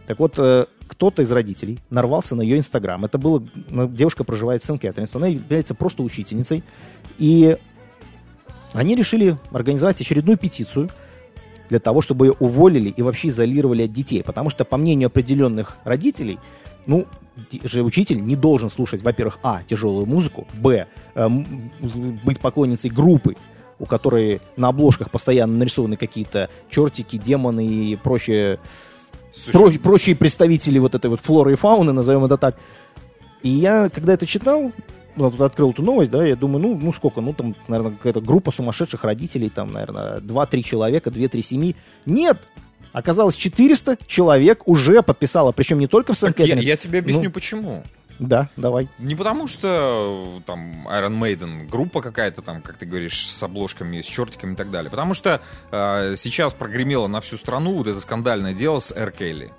[0.07, 3.05] Так вот, э, кто-то из родителей нарвался на ее Инстаграм.
[3.05, 3.45] Это было...
[3.69, 5.15] Ну, девушка проживает в Сент-Кэтринс.
[5.15, 6.65] Она является просто учительницей.
[7.19, 7.57] И
[8.73, 10.91] они решили организовать очередную петицию
[11.69, 14.25] для того, чтобы ее уволили и вообще изолировали от детей.
[14.25, 16.41] Потому что, по мнению определенных родителей,
[16.87, 17.07] ну,
[17.65, 21.29] же учитель не должен слушать, во-первых, а, тяжелую музыку, б, э,
[22.25, 23.37] быть поклонницей группы,
[23.79, 28.59] у которой на обложках постоянно нарисованы какие-то чертики, демоны и прочие,
[29.53, 32.57] про, прочие представители вот этой вот флоры и фауны, назовем это так.
[33.43, 34.71] И я, когда это читал,
[35.17, 38.53] вот открыл эту новость, да, я думаю, ну, ну сколько, ну там, наверное, какая-то группа
[38.53, 41.77] сумасшедших родителей, там, наверное, 2-3 человека, 2-3 семьи.
[42.05, 42.39] Нет,
[42.93, 47.31] Оказалось, 400 человек уже подписало, причем не только в санкт я, я тебе объясню, ну,
[47.31, 47.85] почему.
[48.21, 48.89] Да, давай.
[48.99, 54.05] Не потому что там Iron Maiden, группа какая-то там, как ты говоришь, с обложками, с
[54.05, 54.91] чертиками и так далее.
[54.91, 59.51] Потому что э, сейчас прогремело на всю страну вот это скандальное дело с Эр Келли.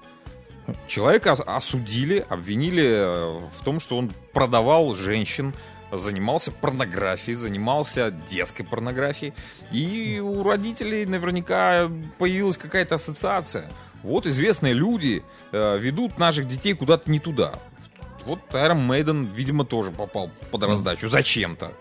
[0.88, 5.54] Человека осудили, обвинили э, в том, что он продавал женщин
[5.92, 9.34] занимался порнографией, занимался детской порнографией.
[9.72, 13.70] И у родителей наверняка появилась какая-то ассоциация.
[14.04, 17.54] Вот известные люди э, ведут наших детей куда-то не туда.
[18.26, 21.72] Вот Iron Maiden, видимо, тоже попал под раздачу зачем-то.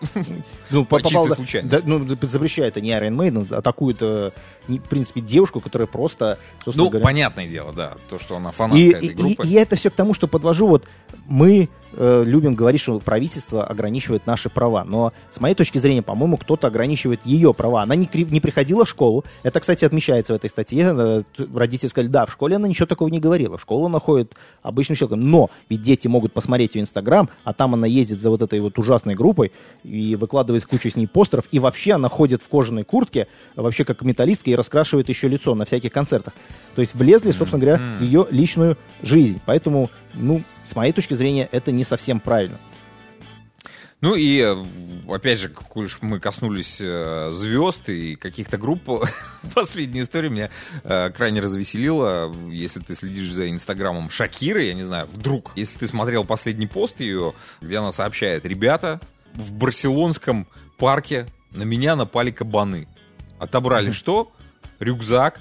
[0.70, 1.68] Ну, по попал, случайно.
[1.68, 4.30] Да, ну, запрещает это не Iron Maiden, атакует, э,
[4.66, 6.38] в принципе, девушку, которая просто...
[6.66, 7.04] Ну, говоря...
[7.04, 9.42] понятное дело, да, то, что она фанатка и, этой группы.
[9.44, 10.86] И, и, и это все к тому, что подвожу, вот
[11.26, 14.84] мы э, любим говорить, что правительство ограничивает наши права.
[14.84, 17.82] Но с моей точки зрения, по-моему, кто-то ограничивает ее права.
[17.82, 19.24] Она не, не приходила в школу.
[19.42, 20.94] Это, кстати, отмечается в этой статье.
[20.96, 21.22] Э,
[21.54, 23.56] родители сказали, да, в школе она ничего такого не говорила.
[23.56, 25.30] В школу она ходит обычным человеком.
[25.30, 28.78] Но ведь дети могут посмотреть в Инстаграм, а там она ездит за вот этой вот
[28.78, 29.52] ужасной группой
[29.84, 31.44] и выкладывает кучу с ней постеров.
[31.50, 33.26] И вообще она ходит в кожаной куртке,
[33.56, 36.34] вообще как металлистка, и раскрашивает еще лицо на всяких концертах.
[36.74, 39.40] То есть влезли, собственно говоря, в ее личную жизнь.
[39.44, 42.58] Поэтому, ну, с моей точки зрения, это не совсем правильно.
[44.00, 44.42] Ну и,
[45.08, 48.88] опять же, коль мы коснулись э, звезд и каких-то групп,
[49.54, 50.50] последняя история меня
[50.84, 52.34] э, крайне развеселила.
[52.50, 57.00] Если ты следишь за инстаграмом Шакиры, я не знаю, вдруг, если ты смотрел последний пост
[57.00, 59.00] ее, где она сообщает, ребята,
[59.34, 60.46] в барселонском
[60.78, 62.88] парке на меня напали кабаны.
[63.38, 64.32] Отобрали что?
[64.78, 65.40] Рюкзак.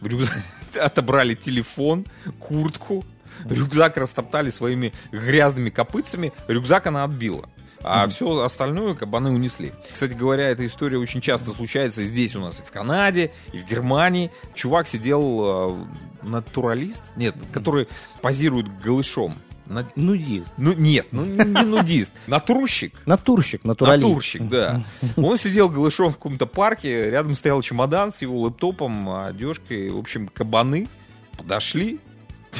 [0.00, 0.38] В рюкзак
[0.80, 2.06] отобрали телефон,
[2.38, 3.04] куртку,
[3.44, 7.48] рюкзак растоптали своими грязными копытцами, рюкзак она отбила.
[7.82, 9.72] А mm все остальное кабаны унесли.
[9.92, 13.66] Кстати говоря, эта история очень часто случается здесь у нас, и в Канаде, и в
[13.66, 14.30] Германии.
[14.54, 15.84] Чувак сидел
[16.22, 17.86] э, натуралист, нет, который
[18.22, 19.36] позирует голышом.
[19.66, 19.86] На...
[19.96, 20.54] Нудист.
[20.56, 22.12] Ну, нет, ну не нудист.
[22.26, 22.94] Натурщик.
[23.04, 24.06] Натурщик, натуралист.
[24.06, 24.84] Натурщик, да.
[25.16, 29.90] Он сидел голышом в каком-то парке, рядом стоял чемодан с его лэптопом, одежкой.
[29.90, 30.88] В общем, кабаны
[31.36, 32.00] подошли,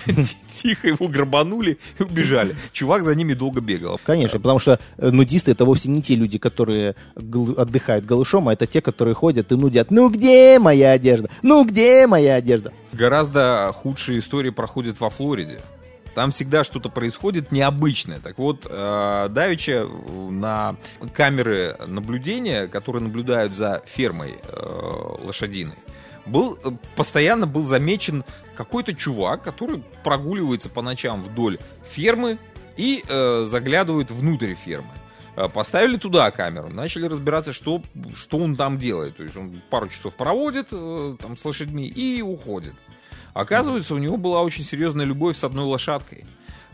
[0.52, 2.56] тихо его грабанули и убежали.
[2.72, 4.00] Чувак за ними долго бегал.
[4.04, 8.66] Конечно, потому что э, нудисты это вовсе не те люди, которые отдыхают голышом, а это
[8.66, 9.90] те, которые ходят и нудят.
[9.90, 11.30] Ну где моя одежда?
[11.42, 12.72] Ну где моя одежда?
[12.92, 15.60] Гораздо худшие истории проходят во Флориде.
[16.16, 18.20] Там всегда что-то происходит необычное.
[18.20, 19.86] Так вот, э, Давича
[20.30, 20.76] на
[21.12, 25.74] камеры наблюдения, которые наблюдают за фермой э, лошадиной,
[26.26, 31.58] был, э, постоянно был замечен какой-то чувак, который прогуливается по ночам вдоль
[31.88, 32.38] фермы
[32.76, 34.90] и э, заглядывает внутрь фермы.
[35.36, 37.82] Э, поставили туда камеру, начали разбираться, что,
[38.14, 39.16] что он там делает.
[39.16, 42.74] То есть он пару часов проводит э, там, с лошадьми и уходит.
[43.34, 46.24] Оказывается, у него была очень серьезная любовь с одной лошадкой.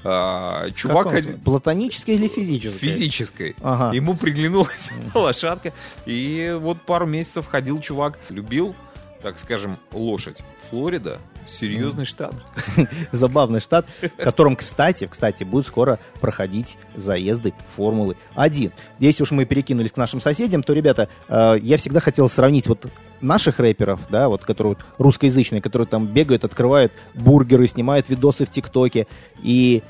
[0.04, 1.38] А, чувак ходил...
[1.38, 2.78] Платонической или физической?
[2.78, 3.56] Физической.
[3.60, 3.94] Ага.
[3.94, 5.72] Ему приглянулась лошадка.
[6.06, 8.76] И вот пару месяцев ходил чувак, любил
[9.22, 10.42] так скажем, лошадь.
[10.68, 12.34] Флорида серьезный штат.
[13.12, 18.72] Забавный штат, в котором, кстати, кстати, будут скоро проходить заезды Формулы 1.
[18.98, 22.86] Если уж мы перекинулись к нашим соседям, то, ребята, э, я всегда хотел сравнить вот
[23.20, 29.06] наших рэперов, да, вот, которые русскоязычные, которые там бегают, открывают бургеры, снимают видосы в ТикТоке,
[29.42, 29.82] и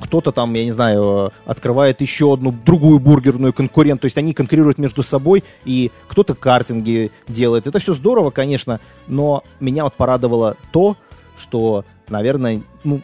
[0.00, 4.78] кто-то там, я не знаю, открывает еще одну другую бургерную конкурент, то есть они конкурируют
[4.78, 7.66] между собой, и кто-то картинги делает.
[7.66, 10.96] Это все здорово, конечно, но меня вот порадовало то,
[11.38, 13.00] что, наверное, ну,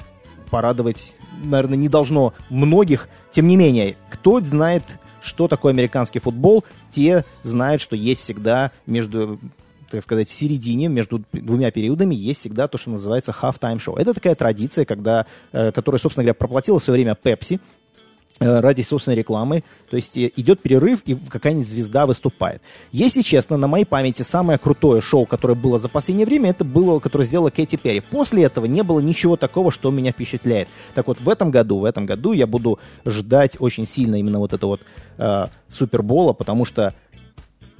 [0.50, 3.08] порадовать, наверное, не должно многих.
[3.30, 4.84] Тем не менее, кто знает,
[5.22, 9.38] что такое американский футбол, те знают, что есть всегда между
[9.90, 13.98] так сказать, в середине между двумя периодами есть всегда то, что называется half-time show.
[13.98, 17.60] Это такая традиция, когда, э, которая, собственно говоря, проплатила в свое время Pepsi,
[18.38, 19.64] э, ради собственной рекламы.
[19.90, 22.62] То есть э, идет перерыв, и какая-нибудь звезда выступает.
[22.92, 27.00] Если честно, на моей памяти самое крутое шоу, которое было за последнее время, это было,
[27.00, 28.00] которое сделала Кэти Перри.
[28.00, 30.68] После этого не было ничего такого, что меня впечатляет.
[30.94, 34.52] Так вот, в этом году, в этом году я буду ждать очень сильно именно вот
[34.52, 34.80] этого вот
[35.18, 36.94] э, Супербола, потому что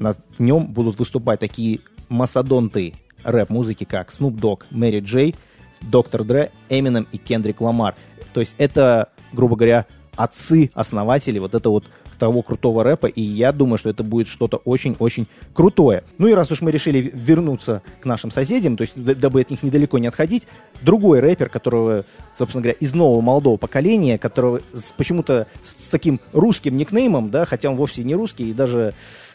[0.00, 2.92] на нем будут выступать такие мастодонты
[3.24, 5.34] рэп-музыки, как Snoop Dogg, Мэри Джей,
[5.80, 7.94] Доктор Дре, Эминем и Кендрик Ламар.
[8.34, 11.84] То есть это, грубо говоря, отцы, основатели вот этого вот
[12.18, 16.04] того крутого рэпа, и я думаю, что это будет что-то очень-очень крутое.
[16.18, 19.62] Ну и раз уж мы решили вернуться к нашим соседям, то есть дабы от них
[19.62, 20.46] недалеко не отходить,
[20.82, 22.04] другой рэпер, которого,
[22.36, 24.60] собственно говоря, из нового молодого поколения, которого
[24.98, 28.92] почему-то с таким русским никнеймом, да, хотя он вовсе не русский, и даже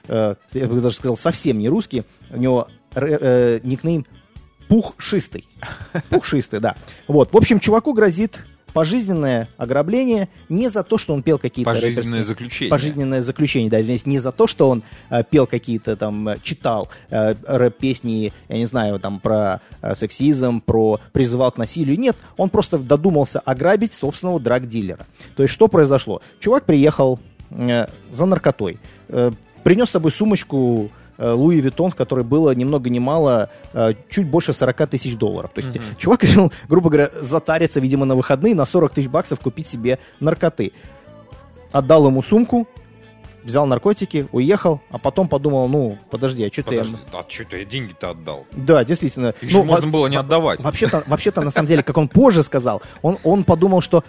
[0.08, 2.04] э, я бы даже сказал, совсем не русский.
[2.32, 4.06] У него э, никнейм
[4.68, 5.48] Пухшистый.
[6.10, 6.76] Пухшистый, да.
[7.08, 7.32] Вот.
[7.32, 11.72] В общем, чуваку грозит пожизненное ограбление не за то, что он пел какие-то...
[11.72, 12.70] Пожизненное заключение.
[12.70, 16.89] Пожизненное заключение, да, извиняюсь, не за то, что он э, пел какие-то там, э, читал
[17.10, 21.98] э, рэп-песни, я не знаю, там, про э, сексизм, про призывал к насилию.
[21.98, 25.08] Нет, он просто додумался ограбить собственного драг-дилера.
[25.38, 26.22] То есть что произошло?
[26.41, 29.32] Чувак приехал э, за наркотой, э,
[29.65, 33.93] принес с собой сумочку э, Луи Виттон, в которой было ни много ни мало э,
[34.10, 35.49] чуть больше 40 тысяч долларов.
[35.56, 35.82] То есть mm-hmm.
[35.97, 40.71] чувак решил, грубо говоря, затариться, видимо, на выходные на 40 тысяч баксов купить себе наркоты.
[41.71, 42.67] Отдал ему сумку,
[43.43, 46.80] взял наркотики, уехал, а потом подумал, ну, подожди, а что ты...
[47.12, 48.45] А что ты деньги-то отдал?
[48.51, 49.34] Да, действительно.
[49.41, 50.62] Их ну, можно было не отдавать.
[50.62, 54.03] Вообще-то, вообще-то, на самом деле, как он позже сказал, он, он подумал, что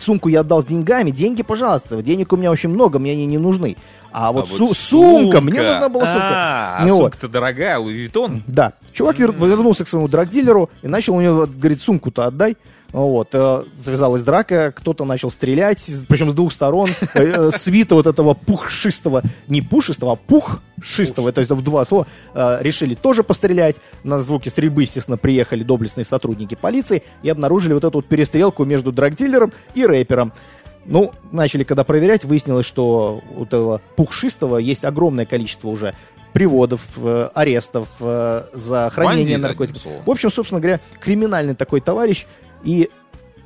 [0.00, 3.38] сумку я отдал с деньгами, деньги, пожалуйста, денег у меня очень много, мне они не
[3.38, 3.76] нужны.
[4.12, 6.78] А, а вот, су- вот сумка, мне нужна была сумка.
[6.78, 8.42] А, ну, сумка-то дорогая, Луи Виттон.
[8.46, 8.74] Да.
[8.92, 12.56] Чувак вернулся к своему драгдилеру и начал у него, говорит, сумку-то отдай.
[12.92, 16.90] Вот, э, завязалась драка, кто-то начал стрелять, причем с двух сторон.
[17.14, 22.58] Э, свита вот этого пухшистого, не пушистого, а пухшистого, то есть в два слова, э,
[22.60, 23.76] решили тоже пострелять.
[24.04, 28.92] На звуки стрельбы, естественно, приехали доблестные сотрудники полиции и обнаружили вот эту вот перестрелку между
[28.92, 30.34] драгдилером и рэпером.
[30.84, 35.94] Ну, начали когда проверять, выяснилось, что у этого пухшистого есть огромное количество уже
[36.32, 40.06] приводов, э, арестов э, за хранение Бандит, наркотиков.
[40.06, 42.26] В общем, собственно говоря, криминальный такой товарищ.
[42.64, 42.90] И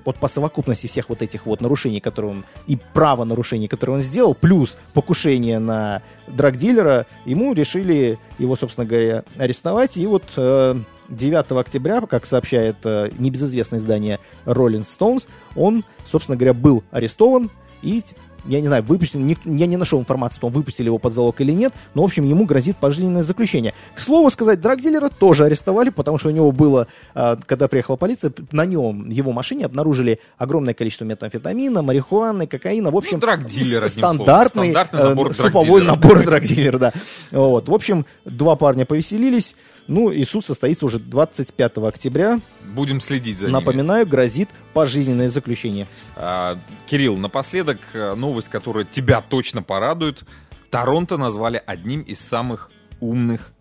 [0.05, 4.34] вот по совокупности всех вот этих вот нарушений, которые он, и правонарушений, которые он сделал,
[4.34, 9.97] плюс покушение на драгдилера, ему решили его, собственно говоря, арестовать.
[9.97, 10.76] И вот э,
[11.09, 17.50] 9 октября, как сообщает э, небезызвестное издание Rolling Stones, он, собственно говоря, был арестован
[17.82, 18.02] и
[18.48, 21.52] я не знаю, выпустили, не, я не нашел информации, он выпустили его под залог или
[21.52, 23.74] нет, но, в общем, ему грозит пожизненное заключение.
[23.94, 28.32] К слову сказать, драгдилера тоже арестовали, потому что у него было, э, когда приехала полиция,
[28.52, 34.70] на нем, его машине обнаружили огромное количество метамфетамина, марихуаны, кокаина, в общем, ну, драгдилер, стандартный,
[34.70, 36.92] стандартный набор э, суповой набор драгдилера, да.
[37.32, 39.54] Вот, в общем, два парня повеселились,
[39.89, 42.41] ну и суд состоится уже 25 октября.
[42.64, 44.11] Будем следить за Напоминаю, ними.
[44.11, 45.87] грозит пожизненное заключение.
[46.16, 50.24] А, Кирилл, напоследок э, новость, которая тебя точно порадует.
[50.70, 52.70] Торонто назвали одним из самых
[53.01, 53.53] умных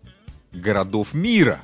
[0.52, 1.60] городов мира.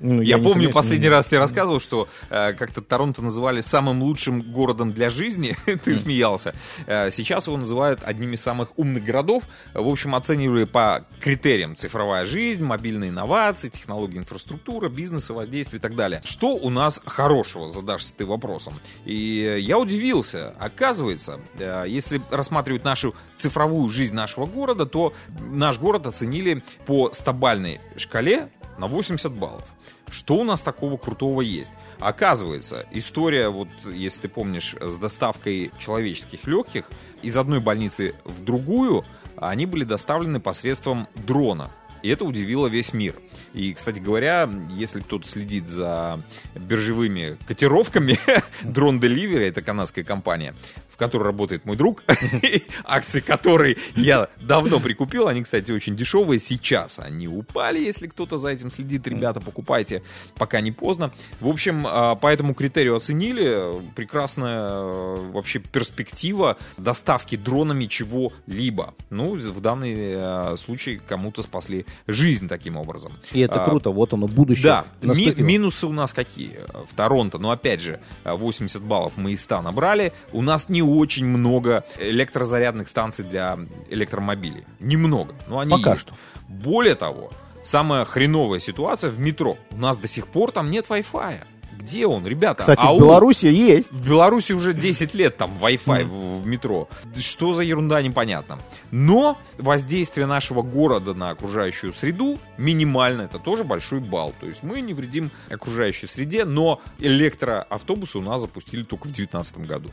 [0.00, 0.74] Ну, я, я помню, сомневаюсь.
[0.74, 5.56] последний раз тебе рассказывал, что э, как-то Торонто называли самым лучшим городом для жизни.
[5.84, 6.54] Ты смеялся.
[6.86, 9.44] Э, сейчас его называют одним из самых умных городов.
[9.74, 15.96] В общем, оценивали по критериям цифровая жизнь, мобильные инновации, технологии инфраструктура, бизнес, воздействие и так
[15.96, 16.22] далее.
[16.24, 18.74] Что у нас хорошего, задашься ты вопросом.
[19.04, 20.54] И я удивился.
[20.58, 27.80] Оказывается, э, если рассматривать нашу цифровую жизнь нашего города, то наш город оценили по стабальной
[27.96, 28.48] шкале
[28.78, 29.72] на 80 баллов.
[30.10, 31.72] Что у нас такого крутого есть?
[31.98, 36.88] Оказывается, история, вот если ты помнишь, с доставкой человеческих легких
[37.22, 39.04] из одной больницы в другую,
[39.36, 41.70] они были доставлены посредством дрона.
[42.02, 43.16] И это удивило весь мир.
[43.54, 46.22] И, кстати говоря, если кто-то следит за
[46.54, 48.18] биржевыми котировками,
[48.62, 50.54] Drone Delivery, это канадская компания,
[50.98, 52.02] которой работает мой друг,
[52.84, 55.28] акции которой я давно прикупил.
[55.28, 56.98] Они, кстати, очень дешевые сейчас.
[56.98, 59.06] Они упали, если кто-то за этим следит.
[59.06, 60.02] Ребята, покупайте,
[60.34, 61.12] пока не поздно.
[61.40, 63.80] В общем, а, по этому критерию оценили.
[63.94, 68.94] Прекрасная э, вообще перспектива доставки дронами чего-либо.
[69.10, 73.12] Ну, в данный э, случай кому-то спасли жизнь таким образом.
[73.32, 74.64] И это а, круто, вот оно, будущее.
[74.64, 76.60] Да, ми- минусы у нас какие?
[76.86, 80.12] В Торонто, ну, опять же, 80 баллов мы из 100 набрали.
[80.32, 83.58] У нас не очень много электрозарядных станций для
[83.88, 84.64] электромобилей.
[84.80, 86.02] Немного, но они Пока есть.
[86.02, 86.14] что.
[86.48, 87.30] Более того,
[87.62, 89.56] самая хреновая ситуация в метро.
[89.70, 91.40] У нас до сих пор там нет Wi-Fi.
[91.78, 92.60] Где он, ребята?
[92.60, 93.90] Кстати, а в Беларуси есть.
[93.92, 96.88] В Беларуси уже 10 лет там Wi-Fi в, в метро.
[97.16, 98.58] Что за ерунда, непонятно.
[98.90, 103.22] Но воздействие нашего города на окружающую среду минимально.
[103.22, 104.34] Это тоже большой балл.
[104.40, 109.58] То есть мы не вредим окружающей среде, но электроавтобусы у нас запустили только в 2019
[109.58, 109.90] году.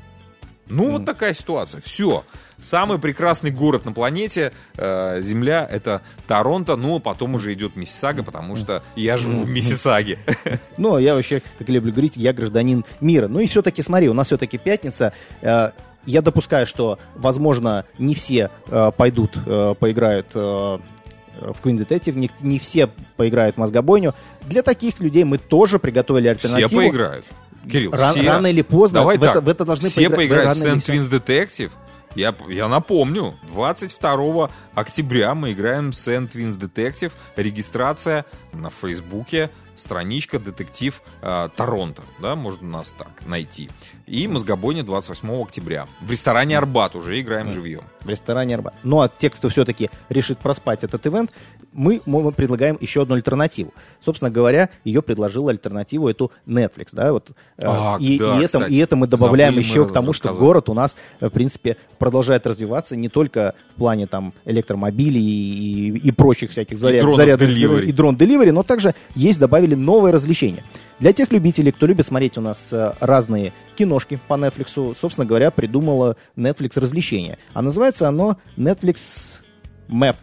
[0.67, 0.91] Ну, mm.
[0.91, 1.81] вот такая ситуация.
[1.81, 2.23] Все.
[2.59, 6.75] Самый прекрасный город на планете, э, Земля, это Торонто.
[6.75, 10.19] Ну, а потом уже идет Миссисага, потому что я живу в Миссисаге.
[10.77, 13.27] Ну, я вообще, как люблю говорить, я гражданин мира.
[13.27, 15.13] Ну и все-таки, смотри, у нас все-таки пятница.
[15.41, 15.71] Э,
[16.05, 22.29] я допускаю, что, возможно, не все э, пойдут, э, поиграют э, в Queen Detective, не,
[22.41, 24.13] не все поиграют в мозгобойню.
[24.43, 26.67] Для таких людей мы тоже приготовили альтернативу.
[26.67, 27.25] Все поиграют.
[27.69, 28.29] Кирилл, Ран, все...
[28.29, 30.57] Рано или поздно Давай в, так, это, в это должны все поиграть.
[30.57, 31.71] в Saint Twins Detective.
[32.15, 37.11] Я, я напомню, 22 октября мы играем Saint Twins Detective.
[37.35, 43.69] Регистрация на Фейсбуке, страничка детектив э, Торонто, да, можно нас так найти.
[44.07, 45.87] И мозгобойня 28 октября.
[45.99, 47.81] В ресторане Арбат уже играем живьем.
[48.01, 48.75] В ресторане Арбат.
[48.83, 51.31] Ну а те, кто все-таки решит проспать этот ивент,
[51.73, 53.73] мы, мы предлагаем еще одну альтернативу.
[54.03, 57.31] Собственно говоря, ее предложила альтернативу эту Netflix, да, вот.
[57.57, 60.31] Э, а, и, да, и, это, кстати, и это мы добавляем еще к тому, что
[60.33, 66.07] город у нас, в принципе, продолжает развиваться не только в плане там электромобилей и, и,
[66.07, 70.63] и прочих всяких заряд, и зарядов и дрон-деливери, но также есть добавили новое развлечение.
[70.99, 75.51] Для тех любителей, кто любит смотреть у нас э, разные киношки по Netflix, собственно говоря,
[75.51, 77.37] придумала Netflix развлечение.
[77.53, 79.41] А называется оно Netflix
[79.89, 80.17] Map.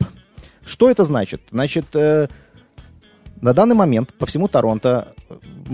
[0.65, 1.43] Что это значит?
[1.51, 2.29] Значит, э,
[3.43, 5.15] на данный момент по всему Торонто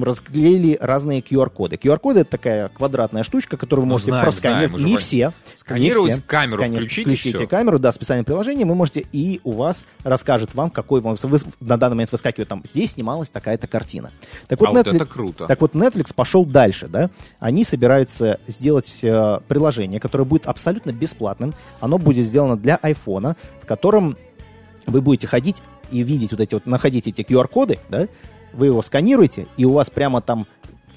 [0.01, 1.77] разклеили разные QR-коды.
[1.77, 4.83] QR-коды это такая квадратная штучка, которую вы ну, можете просканировать.
[4.83, 5.33] Не все.
[5.55, 6.23] Сканировать не все.
[6.27, 11.03] камеру, включите, включите камеру, да, специальное приложение, вы можете, и у вас расскажет вам, какой
[11.03, 14.13] вам вы, на данный момент выскакивает там, здесь снималась такая-то картина.
[14.47, 15.47] Так вот, а Netflix, вот это круто.
[15.47, 21.53] Так вот, Netflix пошел дальше, да, они собираются сделать э, приложение, которое будет абсолютно бесплатным,
[21.81, 24.17] оно будет сделано для iPhone, в котором
[24.87, 28.09] вы будете ходить и видеть вот эти вот, находить эти QR-коды, да,
[28.53, 30.47] вы его сканируете, и у вас прямо там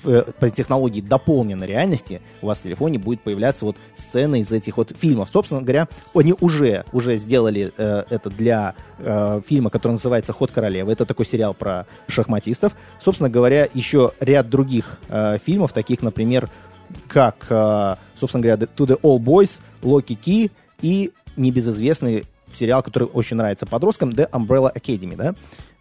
[0.04, 4.78] э, по технологии дополненной реальности у вас в телефоне будет появляться вот сцены из этих
[4.78, 5.30] вот фильмов.
[5.32, 10.92] Собственно говоря, они уже, уже сделали э, это для э, фильма, который называется «Ход королевы».
[10.92, 12.74] Это такой сериал про шахматистов.
[13.02, 16.50] Собственно говоря, еще ряд других э, фильмов, таких, например,
[17.08, 22.26] как, э, собственно говоря, «To the All Boys», «Локи Ки» и небезызвестный
[22.56, 25.36] сериал, который очень нравится подросткам, The Umbrella Academy, да?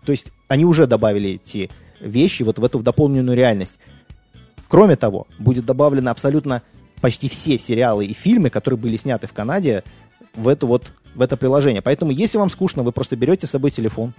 [0.04, 3.74] То есть они уже добавили эти вещи вот в эту дополненную реальность.
[4.68, 6.62] Кроме того, будет добавлено абсолютно
[7.00, 9.84] почти все сериалы и фильмы, которые были сняты в Канаде,
[10.34, 11.82] в это вот в это приложение.
[11.82, 14.14] Поэтому, если вам скучно, вы просто берете с собой телефон,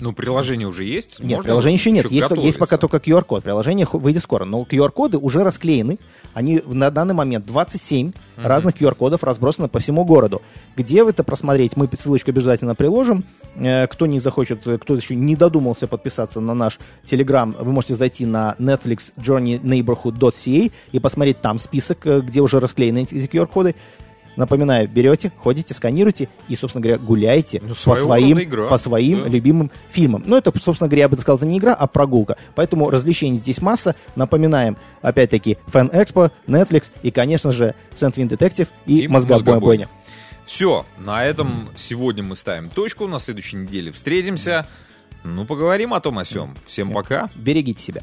[0.00, 1.20] ну, приложение уже есть?
[1.20, 2.06] Нет, Можно приложения еще нет.
[2.06, 3.44] Еще есть, есть пока только QR-код.
[3.44, 4.44] Приложение выйдет скоро.
[4.44, 5.98] Но QR-коды уже расклеены.
[6.32, 8.12] Они на данный момент 27 mm-hmm.
[8.36, 10.42] разных QR-кодов разбросаны по всему городу.
[10.76, 11.76] Где вы это просмотреть?
[11.76, 13.24] Мы ссылочку обязательно приложим.
[13.54, 17.94] Э, кто не захочет, э, кто еще не додумался подписаться на наш Telegram, вы можете
[17.94, 23.76] зайти на Netflix Journey Neighborhood.ca и посмотреть там список, э, где уже расклеены эти QR-коды.
[24.36, 28.68] Напоминаю, берете, ходите, сканируете и, собственно говоря, гуляете ну, по своим, игра.
[28.68, 29.28] по своим да.
[29.28, 30.22] любимым фильмам.
[30.26, 32.36] Ну, это, собственно говоря, я бы сказал, это не игра, а прогулка.
[32.54, 33.94] Поэтому развлечений здесь масса.
[34.16, 39.60] Напоминаем, опять-таки, Fan Expo, Netflix и, конечно же, Sandwin Detective и, и Мозгобойня.
[39.60, 39.88] Бойня.
[40.44, 43.06] Все, на этом сегодня мы ставим точку.
[43.06, 44.66] На следующей неделе встретимся.
[45.24, 46.54] Ну, поговорим о том о сем.
[46.66, 47.30] Всем пока.
[47.34, 48.02] Берегите себя.